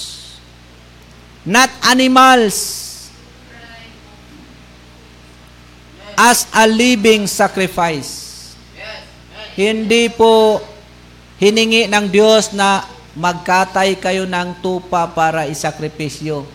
not 1.41 1.73
animals 1.82 2.93
as 6.13 6.45
a 6.53 6.69
living 6.69 7.25
sacrifice. 7.25 8.53
Hindi 9.58 10.13
po 10.13 10.62
hiningi 11.41 11.89
ng 11.89 12.06
Diyos 12.06 12.53
na 12.53 12.86
magkatay 13.17 13.97
kayo 13.97 14.30
ng 14.30 14.62
tupa 14.62 15.10
para 15.10 15.49
isakripisyo. 15.49 16.45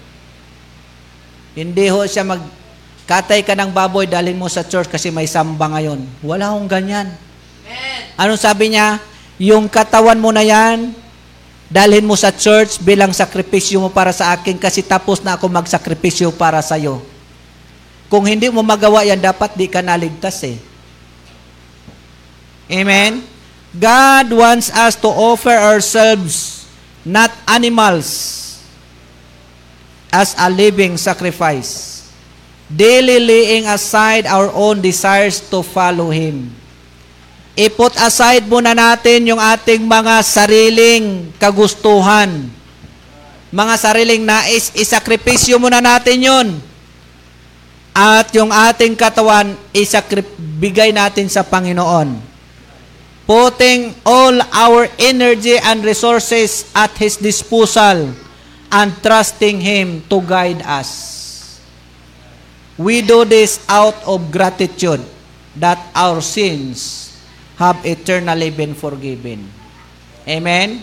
Hindi 1.59 1.91
ho 1.91 2.07
siya 2.07 2.23
magkatay 2.23 3.43
ka 3.43 3.59
ng 3.59 3.75
baboy, 3.75 4.07
dalhin 4.07 4.39
mo 4.39 4.47
sa 4.47 4.63
church 4.63 4.87
kasi 4.87 5.11
may 5.11 5.27
samba 5.27 5.67
ngayon. 5.75 6.07
Wala 6.23 6.55
hong 6.55 6.71
ganyan. 6.71 7.11
Anong 8.15 8.39
sabi 8.39 8.71
niya? 8.71 9.03
Yung 9.43 9.67
katawan 9.67 10.23
mo 10.23 10.31
na 10.31 10.47
yan, 10.47 10.95
dalhin 11.67 12.07
mo 12.07 12.15
sa 12.15 12.31
church 12.31 12.79
bilang 12.79 13.11
sakripisyo 13.11 13.83
mo 13.83 13.91
para 13.91 14.15
sa 14.15 14.31
akin 14.31 14.55
kasi 14.55 14.87
tapos 14.87 15.19
na 15.19 15.35
ako 15.35 15.51
magsakripisyo 15.51 16.31
para 16.31 16.63
sa 16.63 16.79
iyo. 16.79 17.03
Kung 18.07 18.29
hindi 18.29 18.53
mo 18.53 18.63
magawa 18.63 19.03
yan, 19.03 19.19
dapat 19.19 19.57
di 19.57 19.67
ka 19.67 19.81
naligtas 19.81 20.37
eh. 20.47 20.61
Amen? 22.69 23.25
God 23.73 24.37
wants 24.37 24.69
us 24.69 25.01
to 25.01 25.09
offer 25.09 25.57
ourselves, 25.57 26.52
not 27.05 27.31
animals, 27.47 28.43
as 30.13 30.37
a 30.37 30.53
living 30.53 31.01
sacrifice. 31.01 32.05
Daily 32.69 33.21
laying 33.21 33.65
aside 33.65 34.29
our 34.29 34.53
own 34.53 34.85
desires 34.85 35.41
to 35.49 35.65
follow 35.65 36.13
Him. 36.13 36.53
I-put 37.53 37.97
aside 38.01 38.49
muna 38.49 38.73
natin 38.73 39.29
yung 39.29 39.41
ating 39.41 39.85
mga 39.85 40.25
sariling 40.25 41.33
kagustuhan. 41.37 42.49
Mga 43.53 43.75
sariling 43.77 44.25
nais, 44.25 44.73
isakripisyo 44.73 45.61
muna 45.61 45.85
natin 45.85 46.17
yon 46.17 46.49
At 47.93 48.33
yung 48.33 48.49
ating 48.49 48.97
katawan, 48.97 49.53
isakrip, 49.77 50.25
bigay 50.57 50.97
natin 50.97 51.29
sa 51.29 51.45
Panginoon. 51.45 52.32
Putting 53.27 53.95
all 54.05 54.35
our 54.53 54.89
energy 54.99 55.57
and 55.57 55.85
resources 55.85 56.71
at 56.75 56.91
His 56.99 57.17
disposal 57.17 58.13
and 58.71 58.91
trusting 59.03 59.61
Him 59.61 60.03
to 60.11 60.21
guide 60.21 60.63
us. 60.63 61.61
We 62.77 63.03
do 63.03 63.25
this 63.25 63.63
out 63.69 63.95
of 64.09 64.33
gratitude 64.33 65.05
that 65.57 65.79
our 65.95 66.21
sins 66.21 67.13
have 67.57 67.85
eternally 67.85 68.51
been 68.51 68.75
forgiven. 68.75 69.47
Amen? 70.27 70.83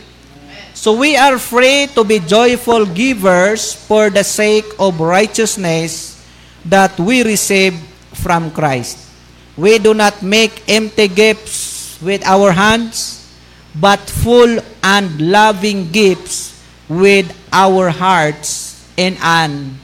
So 0.79 0.95
we 0.95 1.17
are 1.17 1.35
free 1.35 1.91
to 1.91 2.07
be 2.07 2.23
joyful 2.23 2.85
givers 2.85 3.73
for 3.73 4.09
the 4.09 4.23
sake 4.23 4.65
of 4.79 4.95
righteousness 5.01 6.15
that 6.63 6.95
we 6.95 7.23
receive 7.23 7.75
from 8.15 8.51
Christ. 8.51 9.11
We 9.57 9.75
do 9.79 9.93
not 9.93 10.23
make 10.23 10.63
empty 10.69 11.09
gifts 11.09 11.68
with 12.01 12.23
our 12.25 12.51
hands, 12.51 13.27
but 13.75 13.99
full 13.99 14.59
and 14.83 15.07
loving 15.19 15.91
gifts 15.91 16.57
with 16.87 17.29
our 17.51 17.89
hearts 17.89 18.81
in 18.97 19.15
an 19.21 19.77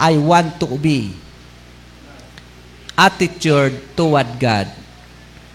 I 0.00 0.16
want 0.16 0.60
to 0.60 0.78
be 0.78 1.12
attitude 3.00 3.96
toward 3.96 4.28
God. 4.36 4.68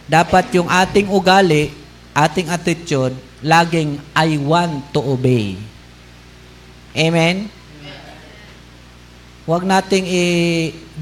Dapat 0.09 0.53
yung 0.53 0.69
ating 0.69 1.09
ugali, 1.09 1.69
ating 2.13 2.49
attitude, 2.49 3.13
laging 3.45 4.01
I 4.17 4.37
want 4.41 4.89
to 4.93 5.01
obey. 5.01 5.57
Amen? 6.97 7.49
Huwag 9.45 9.61
nating 9.61 10.09
i 10.09 10.23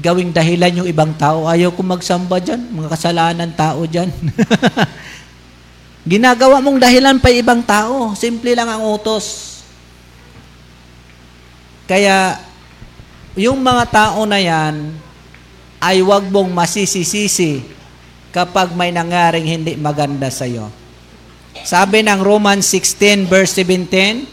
gawing 0.04 0.28
dahilan 0.28 0.84
yung 0.84 0.88
ibang 0.88 1.16
tao. 1.16 1.48
Ayaw 1.48 1.72
ko 1.72 1.80
magsamba 1.80 2.36
dyan. 2.44 2.60
Mga 2.60 2.92
kasalanan 2.92 3.50
tao 3.56 3.88
dyan. 3.88 4.12
Ginagawa 6.12 6.60
mong 6.60 6.76
dahilan 6.76 7.16
pa 7.24 7.32
ibang 7.32 7.64
tao. 7.64 8.12
Simple 8.12 8.52
lang 8.52 8.68
ang 8.68 8.84
utos. 8.84 9.56
Kaya, 11.88 12.36
yung 13.32 13.64
mga 13.64 13.84
tao 13.88 14.28
na 14.28 14.36
yan, 14.36 14.92
ay 15.80 16.04
wag 16.04 16.28
mong 16.28 16.52
masisisisi 16.52 17.64
kapag 18.28 18.76
may 18.76 18.92
nangyaring 18.92 19.44
hindi 19.48 19.72
maganda 19.76 20.28
sa 20.28 20.44
iyo. 20.44 20.68
Sabi 21.64 22.04
ng 22.04 22.20
Romans 22.20 22.68
16 22.68 23.24
verse 23.24 23.56
17, 23.64 24.28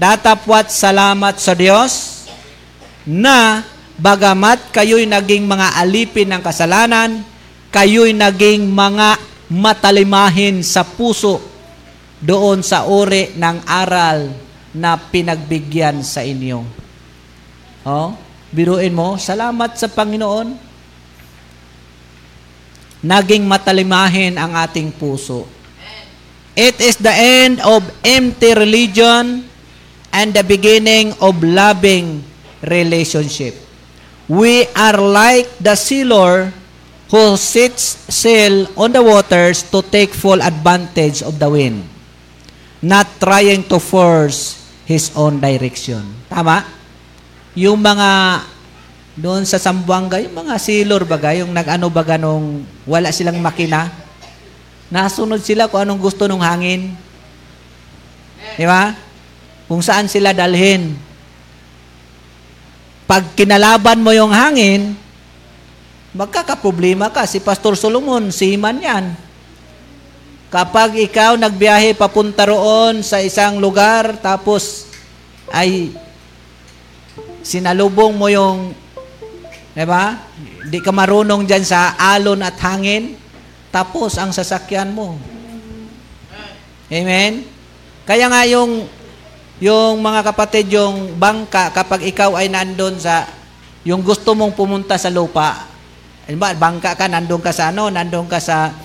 Datapwat 0.00 0.72
salamat 0.72 1.36
sa 1.36 1.52
Diyos 1.52 2.13
na 3.04 3.62
bagamat 4.00 4.72
kayo'y 4.72 5.06
naging 5.06 5.44
mga 5.44 5.78
alipin 5.78 6.28
ng 6.32 6.42
kasalanan, 6.42 7.20
kayo'y 7.70 8.16
naging 8.16 8.66
mga 8.72 9.20
matalimahin 9.52 10.64
sa 10.64 10.82
puso 10.82 11.38
doon 12.18 12.64
sa 12.64 12.88
uri 12.88 13.36
ng 13.36 13.56
aral 13.68 14.32
na 14.72 14.96
pinagbigyan 14.96 16.00
sa 16.00 16.24
inyo. 16.24 16.64
Oh, 17.84 18.16
biruin 18.48 18.96
mo, 18.96 19.20
salamat 19.20 19.76
sa 19.76 19.86
Panginoon. 19.92 20.56
Naging 23.04 23.44
matalimahin 23.44 24.40
ang 24.40 24.56
ating 24.56 24.88
puso. 24.96 25.44
It 26.56 26.80
is 26.80 26.96
the 26.96 27.12
end 27.12 27.60
of 27.60 27.84
empty 28.00 28.56
religion 28.56 29.44
and 30.08 30.28
the 30.32 30.40
beginning 30.40 31.12
of 31.20 31.36
loving 31.44 32.24
relationship. 32.66 33.56
We 34.24 34.68
are 34.72 34.96
like 34.96 35.48
the 35.60 35.76
sailor 35.76 36.52
who 37.12 37.36
sits 37.36 38.00
sail 38.08 38.66
on 38.74 38.96
the 38.96 39.04
waters 39.04 39.62
to 39.68 39.84
take 39.84 40.16
full 40.16 40.40
advantage 40.40 41.20
of 41.20 41.36
the 41.36 41.46
wind, 41.46 41.84
not 42.80 43.06
trying 43.20 43.68
to 43.68 43.76
force 43.76 44.58
his 44.88 45.12
own 45.12 45.38
direction. 45.38 46.02
Tama? 46.32 46.64
Yung 47.54 47.78
mga 47.78 48.42
doon 49.14 49.46
sa 49.46 49.62
Sambuanga, 49.62 50.18
yung 50.18 50.34
mga 50.34 50.58
sailor 50.58 51.06
baga, 51.06 51.36
yung 51.36 51.54
nag-ano 51.54 51.86
baga 51.92 52.18
nung 52.18 52.66
wala 52.88 53.14
silang 53.14 53.38
makina, 53.38 54.04
Nasunod 54.94 55.40
sila 55.40 55.66
kung 55.66 55.82
anong 55.82 55.98
gusto 55.98 56.30
ng 56.30 56.38
hangin. 56.38 56.94
Di 58.54 58.62
ba? 58.62 58.92
Kung 59.66 59.80
saan 59.80 60.06
sila 60.06 60.30
dalhin. 60.30 60.94
Pag 63.04 63.36
kinalaban 63.36 64.00
mo 64.00 64.16
yung 64.16 64.32
hangin, 64.32 64.96
magkakaproblema 66.16 67.12
ka. 67.12 67.28
Si 67.28 67.42
Pastor 67.42 67.76
Solomon, 67.76 68.32
siman 68.32 68.80
yan. 68.80 69.04
Kapag 70.48 70.94
ikaw 70.96 71.34
nagbiyahe 71.34 71.98
papunta 71.98 72.46
roon 72.46 73.02
sa 73.02 73.18
isang 73.18 73.58
lugar, 73.58 74.16
tapos 74.22 74.86
ay 75.50 75.90
sinalubong 77.44 78.14
mo 78.14 78.30
yung, 78.30 78.72
di 79.74 79.84
ba? 79.84 80.16
Di 80.64 80.78
ka 80.80 80.94
marunong 80.94 81.44
dyan 81.44 81.66
sa 81.66 81.98
alon 81.98 82.40
at 82.40 82.56
hangin, 82.62 83.18
tapos 83.74 84.16
ang 84.16 84.30
sasakyan 84.30 84.94
mo. 84.94 85.18
Amen? 86.88 87.44
Kaya 88.06 88.30
nga 88.30 88.46
yung 88.46 88.86
yung 89.64 90.04
mga 90.04 90.20
kapatid, 90.28 90.68
yung 90.76 91.16
bangka, 91.16 91.72
kapag 91.72 92.04
ikaw 92.04 92.36
ay 92.36 92.52
nandun 92.52 93.00
sa, 93.00 93.24
yung 93.80 94.04
gusto 94.04 94.36
mong 94.36 94.52
pumunta 94.52 95.00
sa 95.00 95.08
lupa, 95.08 95.64
ba, 96.36 96.52
bangka 96.52 96.92
ka, 96.92 97.08
nandun 97.08 97.40
ka 97.40 97.48
sa 97.48 97.72
ano, 97.72 97.88
nandun 97.88 98.28
ka 98.28 98.36
sa 98.44 98.76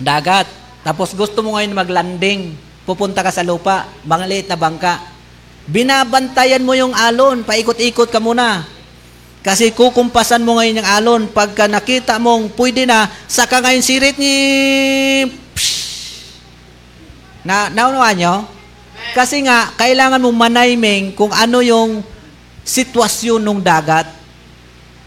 dagat. 0.00 0.48
Tapos 0.80 1.12
gusto 1.12 1.44
mo 1.44 1.60
ngayon 1.60 1.76
maglanding, 1.76 2.56
pupunta 2.88 3.20
ka 3.20 3.28
sa 3.28 3.44
lupa, 3.44 3.84
maliit 4.08 4.48
na 4.48 4.56
bangka. 4.56 5.04
Binabantayan 5.68 6.64
mo 6.64 6.72
yung 6.72 6.96
alon, 6.96 7.44
paikot-ikot 7.44 8.08
ka 8.08 8.24
muna. 8.24 8.64
Kasi 9.44 9.76
kukumpasan 9.76 10.48
mo 10.48 10.56
ngayon 10.56 10.80
yung 10.80 10.90
alon, 10.96 11.22
pagka 11.28 11.68
nakita 11.68 12.16
mong 12.16 12.56
pwede 12.56 12.88
na, 12.88 13.04
saka 13.28 13.60
ngayon 13.60 13.84
sirit 13.84 14.16
ni... 14.16 14.32
Na, 17.44 17.68
naunawa 17.68 18.16
nyo? 18.16 18.57
Kasi 19.16 19.42
nga, 19.44 19.72
kailangan 19.74 20.20
mong 20.20 20.38
manayming 20.38 21.04
kung 21.16 21.32
ano 21.32 21.58
yung 21.64 22.04
sitwasyon 22.62 23.40
ng 23.40 23.60
dagat. 23.64 24.06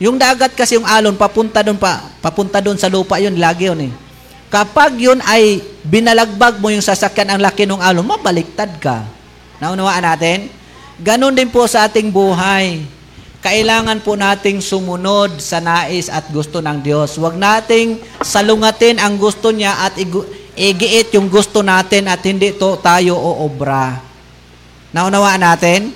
Yung 0.02 0.18
dagat 0.18 0.58
kasi 0.58 0.76
yung 0.76 0.88
alon, 0.90 1.14
papunta 1.14 1.62
doon 1.62 1.78
pa, 1.78 2.02
papunta 2.20 2.58
doon 2.58 2.76
sa 2.76 2.90
lupa 2.90 3.22
yun, 3.22 3.38
lagi 3.38 3.70
yun 3.70 3.92
eh. 3.92 3.94
Kapag 4.52 4.98
yun 4.98 5.22
ay 5.24 5.62
binalagbag 5.86 6.60
mo 6.60 6.68
yung 6.74 6.84
sasakyan 6.84 7.38
ang 7.38 7.40
laki 7.40 7.70
ng 7.70 7.80
alon, 7.80 8.04
mabaliktad 8.04 8.82
ka. 8.82 9.06
Naunawaan 9.62 10.04
natin? 10.04 10.50
Ganon 10.98 11.38
din 11.38 11.48
po 11.54 11.70
sa 11.70 11.86
ating 11.86 12.10
buhay. 12.10 12.82
Kailangan 13.42 14.06
po 14.06 14.14
nating 14.14 14.62
sumunod 14.62 15.42
sa 15.42 15.58
nais 15.58 16.10
at 16.10 16.30
gusto 16.30 16.62
ng 16.62 16.78
Diyos. 16.82 17.18
Huwag 17.18 17.38
nating 17.38 18.02
salungatin 18.22 19.02
ang 19.02 19.18
gusto 19.18 19.50
niya 19.50 19.86
at 19.86 19.98
igiit 20.62 21.18
yung 21.18 21.26
gusto 21.26 21.66
natin 21.66 22.06
at 22.06 22.22
hindi 22.22 22.54
to 22.54 22.78
tayo 22.78 23.18
o 23.18 23.50
obra. 23.50 23.98
Naunawaan 24.94 25.42
natin? 25.42 25.90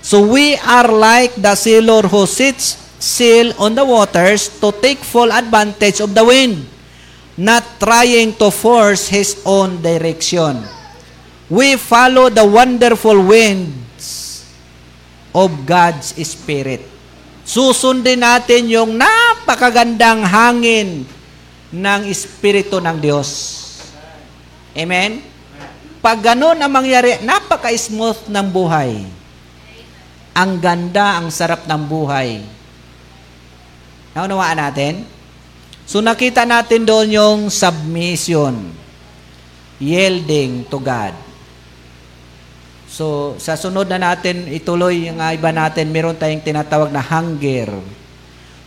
So 0.00 0.24
we 0.24 0.56
are 0.56 0.88
like 0.88 1.36
the 1.36 1.52
sailor 1.52 2.08
who 2.08 2.24
sits 2.24 2.80
still 2.96 3.52
on 3.60 3.76
the 3.76 3.84
waters 3.84 4.48
to 4.64 4.72
take 4.72 5.04
full 5.04 5.28
advantage 5.28 6.00
of 6.00 6.16
the 6.16 6.24
wind, 6.24 6.64
not 7.36 7.62
trying 7.76 8.32
to 8.40 8.48
force 8.48 9.12
his 9.12 9.38
own 9.44 9.84
direction. 9.84 10.64
We 11.52 11.76
follow 11.76 12.32
the 12.32 12.48
wonderful 12.48 13.20
winds 13.28 14.42
of 15.36 15.52
God's 15.68 16.16
Spirit. 16.16 16.80
Susundin 17.44 18.24
natin 18.24 18.72
yung 18.72 18.96
napakagandang 18.96 20.24
hangin 20.24 21.04
ng 21.70 22.00
Espiritu 22.08 22.80
ng 22.80 22.96
Diyos. 22.96 23.61
Amen? 24.72 25.20
Pag 26.02 26.18
ganun 26.18 26.58
ang 26.58 26.72
mangyari, 26.72 27.20
napaka-smooth 27.22 28.26
ng 28.26 28.46
buhay. 28.50 29.06
Ang 30.32 30.52
ganda, 30.58 31.20
ang 31.20 31.28
sarap 31.28 31.68
ng 31.68 31.82
buhay. 31.86 32.42
Naunawaan 34.16 34.58
natin? 34.58 34.94
So 35.86 36.00
nakita 36.00 36.48
natin 36.48 36.88
doon 36.88 37.08
yung 37.12 37.40
submission. 37.52 38.72
Yielding 39.82 40.66
to 40.70 40.78
God. 40.78 41.12
So, 42.92 43.40
sa 43.40 43.56
sunod 43.56 43.88
na 43.88 43.96
natin 43.96 44.52
ituloy 44.52 45.08
yung 45.08 45.16
iba 45.16 45.48
natin, 45.48 45.88
meron 45.88 46.12
tayong 46.12 46.44
tinatawag 46.44 46.92
na 46.92 47.00
hunger. 47.00 47.72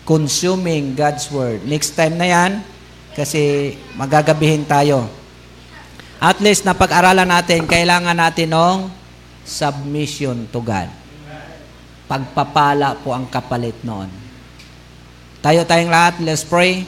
Consuming 0.02 0.98
God's 0.98 1.30
Word. 1.30 1.62
Next 1.62 1.94
time 1.94 2.18
na 2.18 2.26
yan, 2.26 2.52
kasi 3.14 3.74
magagabihin 3.94 4.66
tayo. 4.66 5.06
At 6.20 6.40
least, 6.40 6.64
napag-aralan 6.64 7.28
natin, 7.28 7.68
kailangan 7.68 8.16
natin 8.16 8.56
ng 8.56 8.78
submission 9.46 10.48
to 10.50 10.60
God. 10.64 10.90
Pagpapala 12.10 12.98
po 13.02 13.14
ang 13.14 13.30
kapalit 13.30 13.78
noon. 13.86 14.10
Tayo 15.46 15.62
tayong 15.62 15.94
lahat, 15.94 16.18
let's 16.26 16.42
pray. 16.42 16.86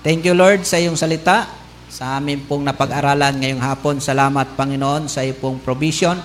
Thank 0.00 0.24
you 0.24 0.32
Lord 0.32 0.64
sa 0.64 0.80
iyong 0.80 0.96
salita, 0.96 1.44
sa 1.92 2.16
amin 2.16 2.44
pong 2.48 2.64
napag-aralan 2.64 3.36
ngayong 3.36 3.60
hapon. 3.60 4.00
Salamat 4.00 4.56
Panginoon 4.56 5.04
sa 5.10 5.20
iyong 5.20 5.36
pong 5.36 5.58
provision. 5.60 6.16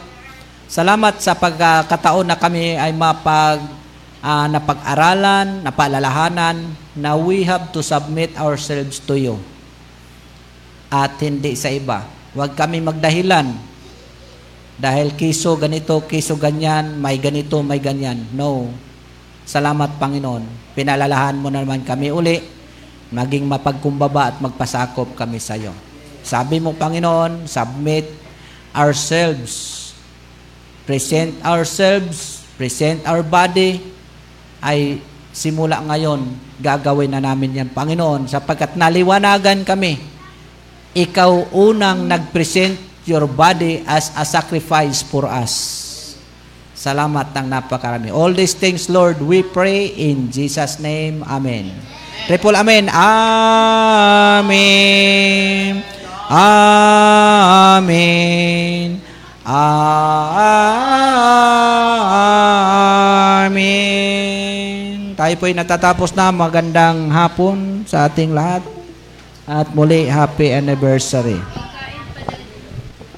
Salamat 0.71 1.19
sa 1.19 1.35
pagkakataon 1.35 2.27
na 2.27 2.39
kami 2.39 2.79
ay 2.79 2.95
mapag 2.95 3.59
uh, 4.23 4.47
napag-aralan, 4.47 5.67
napaalalahanan 5.67 6.71
na 6.95 7.19
we 7.19 7.43
have 7.43 7.75
to 7.75 7.83
submit 7.83 8.31
ourselves 8.39 9.03
to 9.03 9.19
you. 9.19 9.35
At 10.93 11.17
hindi 11.25 11.57
sa 11.57 11.73
iba. 11.73 12.05
Huwag 12.37 12.53
kami 12.53 12.77
magdahilan 12.85 13.73
dahil 14.77 15.13
kiso 15.17 15.57
ganito, 15.57 16.01
kiso 16.05 16.37
ganyan, 16.37 17.01
may 17.01 17.17
ganito, 17.17 17.61
may 17.65 17.81
ganyan. 17.81 18.29
No. 18.33 18.69
Salamat 19.45 19.97
Panginoon. 19.97 20.73
Pinalalahan 20.77 21.37
mo 21.37 21.49
naman 21.49 21.81
kami 21.81 22.13
uli, 22.13 22.41
maging 23.09 23.49
mapagkumbaba 23.49 24.33
at 24.33 24.37
magpasakop 24.41 25.17
kami 25.17 25.37
sa 25.37 25.57
iyo. 25.57 25.73
Sabi 26.21 26.57
mo 26.57 26.77
Panginoon, 26.77 27.45
submit 27.45 28.09
ourselves. 28.73 29.81
Present 30.83 31.37
ourselves, 31.41 32.43
present 32.59 33.01
our 33.07 33.23
body, 33.23 33.79
ay 34.59 34.99
simula 35.31 35.79
ngayon, 35.79 36.27
gagawin 36.59 37.11
na 37.11 37.23
namin 37.23 37.55
yan, 37.55 37.69
Panginoon, 37.71 38.27
sapagkat 38.27 38.75
naliwanagan 38.75 39.63
kami. 39.63 40.12
Ikaw 40.93 41.49
unang 41.57 42.05
nag-present 42.05 42.77
your 43.09 43.25
body 43.25 43.81
as 43.89 44.13
a 44.13 44.21
sacrifice 44.21 45.01
for 45.01 45.25
us. 45.25 45.81
Salamat 46.77 47.33
ng 47.33 47.49
napakarami. 47.49 48.13
All 48.13 48.29
these 48.29 48.53
things, 48.53 48.85
Lord, 48.93 49.17
we 49.23 49.41
pray 49.41 49.89
in 49.89 50.29
Jesus' 50.29 50.77
name. 50.77 51.25
Amen. 51.25 51.73
Triple 52.29 52.53
Amen. 52.53 52.93
Amen. 52.93 54.53
Amen. 56.29 58.03
Amen. 59.43 60.13
Tayo 65.17 65.33
po 65.41 65.49
natatapos 65.49 66.13
na 66.13 66.29
magandang 66.29 67.09
hapon 67.09 67.81
sa 67.89 68.05
ating 68.11 68.35
lahat. 68.35 68.82
At 69.43 69.75
muli, 69.75 70.07
happy 70.07 70.55
anniversary. 70.55 71.35